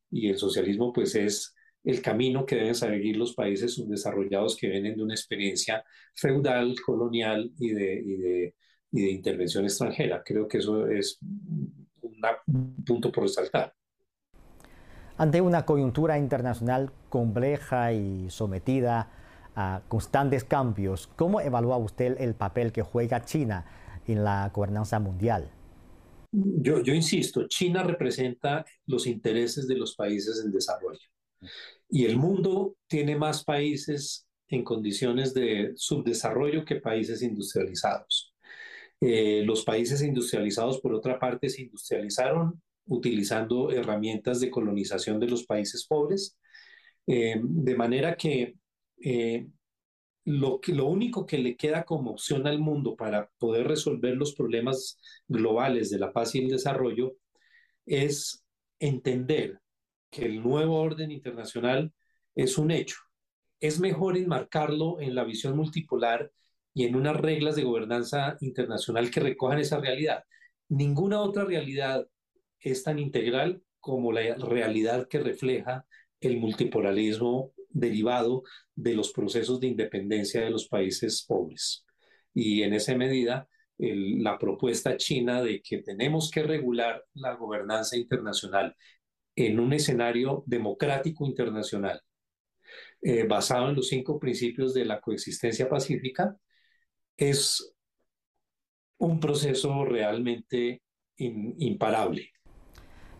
Y 0.09 0.29
el 0.29 0.37
socialismo 0.37 0.91
pues 0.91 1.15
es 1.15 1.53
el 1.83 2.01
camino 2.01 2.45
que 2.45 2.55
deben 2.55 2.75
seguir 2.75 3.17
los 3.17 3.35
países 3.35 3.73
subdesarrollados 3.75 4.57
que 4.57 4.69
vienen 4.69 4.95
de 4.95 5.03
una 5.03 5.13
experiencia 5.13 5.83
feudal, 6.15 6.75
colonial 6.81 7.51
y 7.59 7.71
de, 7.73 7.93
y 7.93 8.17
de, 8.17 8.55
y 8.91 9.01
de 9.01 9.11
intervención 9.11 9.65
extranjera. 9.65 10.23
Creo 10.25 10.47
que 10.47 10.59
eso 10.59 10.87
es 10.87 11.19
un 11.21 12.83
punto 12.85 13.11
por 13.11 13.23
resaltar. 13.23 13.73
Ante 15.17 15.41
una 15.41 15.65
coyuntura 15.65 16.17
internacional 16.17 16.91
compleja 17.09 17.93
y 17.93 18.29
sometida 18.29 19.11
a 19.55 19.83
constantes 19.87 20.43
cambios, 20.43 21.07
¿cómo 21.15 21.39
evalúa 21.39 21.77
usted 21.77 22.19
el 22.19 22.33
papel 22.33 22.71
que 22.71 22.81
juega 22.81 23.23
China 23.23 23.65
en 24.07 24.23
la 24.23 24.49
gobernanza 24.49 24.99
mundial? 24.99 25.51
Yo, 26.31 26.79
insisto, 26.79 27.47
China 27.47 27.83
representa 27.83 28.65
los 28.87 29.05
intereses 29.05 29.67
de 29.67 29.75
los 29.75 29.95
países 29.95 30.41
en 30.43 30.51
desarrollo. 30.51 31.07
Y 31.87 32.05
el 32.05 32.17
mundo 32.17 32.75
tiene 32.87 33.15
más 33.15 33.43
países 33.43 34.25
en 34.47 34.63
condiciones 34.63 35.35
de 35.35 35.73
subdesarrollo 35.75 36.65
que 36.65 36.77
países 36.77 37.21
industrializados. 37.21 38.33
Eh, 38.99 39.43
los 39.45 39.63
países 39.63 40.01
industrializados, 40.01 40.81
por 40.81 40.95
otra 40.95 41.19
parte, 41.19 41.49
se 41.49 41.61
industrializaron 41.61 42.59
utilizando 42.85 43.71
herramientas 43.71 44.39
de 44.39 44.51
colonización 44.51 45.19
de 45.19 45.27
los 45.27 45.45
países 45.45 45.85
pobres, 45.87 46.37
eh, 47.07 47.39
de 47.41 47.75
manera 47.75 48.15
que 48.15 48.55
eh, 49.01 49.47
lo, 50.25 50.59
que 50.59 50.73
lo 50.73 50.85
único 50.85 51.25
que 51.25 51.37
le 51.37 51.55
queda 51.55 51.83
como 51.83 52.11
opción 52.11 52.47
al 52.47 52.59
mundo 52.59 52.95
para 52.95 53.29
poder 53.37 53.67
resolver 53.67 54.15
los 54.15 54.33
problemas 54.35 54.99
globales 55.27 55.89
de 55.89 55.99
la 55.99 56.13
paz 56.13 56.35
y 56.35 56.39
el 56.39 56.49
desarrollo 56.49 57.15
es 57.85 58.43
entender 58.79 59.59
que 60.09 60.25
el 60.25 60.41
nuevo 60.41 60.79
orden 60.79 61.11
internacional 61.11 61.93
es 62.35 62.57
un 62.57 62.71
hecho. 62.71 62.97
Es 63.59 63.79
mejor 63.79 64.17
enmarcarlo 64.17 64.99
en 64.99 65.15
la 65.15 65.23
visión 65.23 65.55
multipolar 65.55 66.31
y 66.73 66.85
en 66.85 66.95
unas 66.95 67.17
reglas 67.17 67.55
de 67.55 67.63
gobernanza 67.63 68.37
internacional 68.41 69.11
que 69.11 69.19
recojan 69.19 69.59
esa 69.59 69.79
realidad. 69.79 70.23
Ninguna 70.69 71.21
otra 71.21 71.45
realidad 71.45 72.07
es 72.63 72.83
tan 72.83 72.99
integral 72.99 73.61
como 73.79 74.11
la 74.11 74.35
realidad 74.35 75.07
que 75.07 75.19
refleja 75.19 75.85
el 76.19 76.37
multipolarismo 76.37 77.51
derivado 77.69 78.43
de 78.75 78.95
los 78.95 79.11
procesos 79.11 79.59
de 79.59 79.67
independencia 79.67 80.41
de 80.41 80.49
los 80.49 80.67
países 80.67 81.25
pobres. 81.27 81.85
Y 82.33 82.63
en 82.63 82.73
esa 82.73 82.95
medida, 82.95 83.47
la 83.77 84.37
propuesta 84.37 84.95
china 84.97 85.41
de 85.41 85.61
que 85.61 85.79
tenemos 85.79 86.31
que 86.31 86.43
regular 86.43 87.03
la 87.13 87.35
gobernanza 87.35 87.97
internacional 87.97 88.75
en 89.35 89.59
un 89.59 89.73
escenario 89.73 90.43
democrático 90.45 91.25
internacional, 91.25 92.01
eh, 93.01 93.25
basado 93.27 93.69
en 93.69 93.75
los 93.75 93.87
cinco 93.89 94.19
principios 94.19 94.73
de 94.73 94.85
la 94.85 95.01
coexistencia 95.01 95.67
pacífica, 95.67 96.37
es 97.17 97.73
un 98.97 99.19
proceso 99.19 99.85
realmente 99.85 100.81
imparable. 101.17 102.31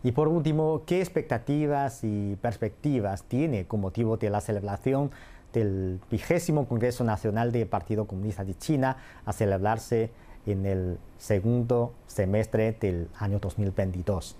Y 0.04 0.12
por 0.12 0.28
último, 0.28 0.84
¿qué 0.86 1.00
expectativas 1.00 2.04
y 2.04 2.36
perspectivas 2.36 3.24
tiene 3.24 3.66
con 3.66 3.80
motivo 3.80 4.18
de 4.18 4.28
la 4.28 4.42
celebración 4.42 5.10
del 5.50 5.98
vigésimo 6.10 6.68
Congreso 6.68 7.04
Nacional 7.04 7.50
del 7.52 7.66
Partido 7.66 8.06
Comunista 8.06 8.44
de 8.44 8.54
China 8.54 8.98
a 9.24 9.32
celebrarse 9.32 10.10
en 10.44 10.66
el 10.66 10.98
segundo 11.16 11.94
semestre 12.06 12.72
del 12.72 13.08
año 13.14 13.38
2022? 13.38 14.36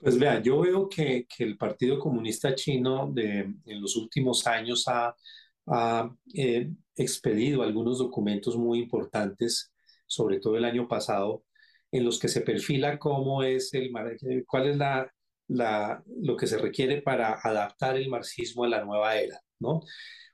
Pues 0.00 0.18
vea, 0.18 0.42
yo 0.42 0.60
veo 0.62 0.88
que, 0.88 1.28
el 1.38 1.56
Partido 1.56 2.00
Comunista 2.00 2.56
Chino 2.56 3.12
de, 3.12 3.38
en 3.38 3.80
los 3.80 3.94
últimos 3.94 4.48
años 4.48 4.84
ha, 4.88 5.14
eh, 6.34 6.72
expedido 6.96 7.62
algunos 7.62 7.98
documentos 7.98 8.56
muy 8.56 8.80
importantes, 8.80 9.72
sobre 10.06 10.40
todo 10.40 10.56
el 10.56 10.64
año 10.64 10.88
pasado, 10.88 11.44
en 11.94 12.04
los 12.04 12.18
que 12.18 12.26
se 12.26 12.40
perfila 12.40 12.98
cómo 12.98 13.44
es 13.44 13.72
el, 13.72 13.92
cuál 14.48 14.66
es 14.68 14.76
la, 14.76 16.02
lo 16.22 16.36
que 16.36 16.48
se 16.48 16.58
requiere 16.58 17.02
para 17.02 17.38
adaptar 17.40 17.96
el 17.96 18.08
marxismo 18.08 18.64
a 18.64 18.68
la 18.68 18.84
nueva 18.84 19.16
era, 19.16 19.40
¿no? 19.60 19.80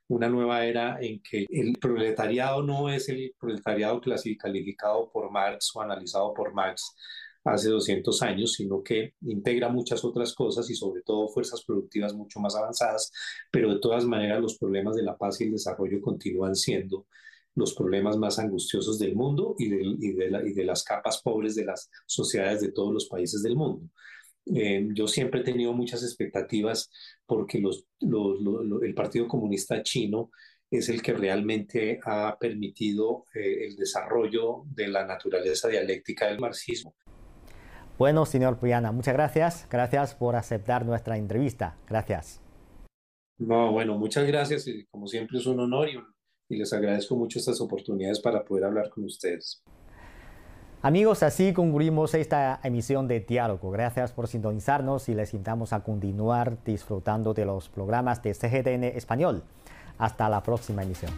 Una 0.08 0.30
nueva 0.30 0.64
era 0.64 0.98
en 1.02 1.20
que 1.22 1.44
el 1.50 1.74
proletariado 1.78 2.62
no 2.62 2.88
es 2.88 3.10
el 3.10 3.34
proletariado 3.38 4.00
clasificado 4.00 5.10
por 5.12 5.30
Marx 5.30 5.70
o 5.74 5.82
analizado 5.82 6.32
por 6.32 6.54
Marx, 6.54 6.96
hace 7.44 7.68
200 7.68 8.22
años, 8.22 8.54
sino 8.54 8.82
que 8.82 9.14
integra 9.20 9.68
muchas 9.68 10.02
otras 10.02 10.34
cosas 10.34 10.68
y 10.70 10.74
sobre 10.74 11.02
todo 11.02 11.28
fuerzas 11.28 11.62
productivas 11.62 12.14
mucho 12.14 12.40
más 12.40 12.56
avanzadas, 12.56 13.12
pero 13.50 13.72
de 13.74 13.80
todas 13.80 14.06
maneras 14.06 14.40
los 14.40 14.56
problemas 14.56 14.96
de 14.96 15.02
la 15.02 15.16
paz 15.16 15.40
y 15.40 15.44
el 15.44 15.52
desarrollo 15.52 16.00
continúan 16.00 16.54
siendo 16.54 17.06
los 17.54 17.74
problemas 17.74 18.16
más 18.16 18.38
angustiosos 18.38 18.98
del 18.98 19.14
mundo 19.14 19.54
y 19.58 19.68
de, 19.68 20.64
las 20.64 20.84
capas 20.84 21.20
pobres 21.22 21.54
de 21.54 21.64
las 21.64 21.90
sociedades 22.06 22.60
de 22.60 22.72
todos 22.72 22.92
los 22.92 23.08
países 23.08 23.42
del 23.42 23.56
mundo. 23.56 23.88
Eh, 24.46 24.88
yo 24.94 25.06
siempre 25.06 25.40
he 25.40 25.44
tenido 25.44 25.72
muchas 25.72 26.02
expectativas 26.02 26.90
porque 27.26 27.62
el 27.62 28.94
Partido 28.94 29.28
Comunista 29.28 29.82
Chino 29.82 30.30
es 30.70 30.88
el 30.88 31.02
que 31.02 31.12
realmente 31.12 32.00
ha 32.04 32.36
permitido 32.38 33.24
eh, 33.34 33.66
el 33.66 33.76
desarrollo 33.76 34.62
de 34.66 34.88
la 34.88 35.04
naturaleza 35.04 35.68
dialéctica 35.68 36.26
del 36.28 36.38
marxismo. 36.38 36.94
Bueno, 37.98 38.24
señor 38.24 38.58
Puyana, 38.58 38.92
muchas 38.92 39.14
gracias. 39.14 39.66
Gracias 39.68 40.14
por 40.14 40.36
aceptar 40.36 40.86
nuestra 40.86 41.18
entrevista. 41.18 41.76
Gracias. 41.86 42.40
No, 43.36 43.72
bueno, 43.72 43.98
muchas 43.98 44.26
gracias. 44.26 44.66
Y 44.68 44.86
como 44.86 45.06
siempre 45.06 45.38
es 45.38 45.46
un 45.46 45.60
honor 45.60 45.88
y, 45.88 45.98
y 46.50 46.56
les 46.56 46.72
agradezco 46.72 47.16
mucho 47.16 47.38
estas 47.38 47.60
oportunidades 47.60 48.20
para 48.20 48.44
poder 48.44 48.64
hablar 48.64 48.90
con 48.90 49.04
ustedes. 49.04 49.62
Amigos, 50.82 51.22
así 51.22 51.52
concluimos 51.52 52.14
esta 52.14 52.58
emisión 52.64 53.06
de 53.06 53.20
Diálogo. 53.20 53.70
Gracias 53.70 54.12
por 54.12 54.28
sintonizarnos 54.28 55.08
y 55.10 55.14
les 55.14 55.34
invitamos 55.34 55.72
a 55.72 55.80
continuar 55.80 56.62
disfrutando 56.64 57.34
de 57.34 57.44
los 57.44 57.68
programas 57.68 58.22
de 58.22 58.32
CGTN 58.32 58.84
Español. 58.84 59.42
Hasta 59.98 60.28
la 60.30 60.42
próxima 60.42 60.82
emisión. 60.82 61.12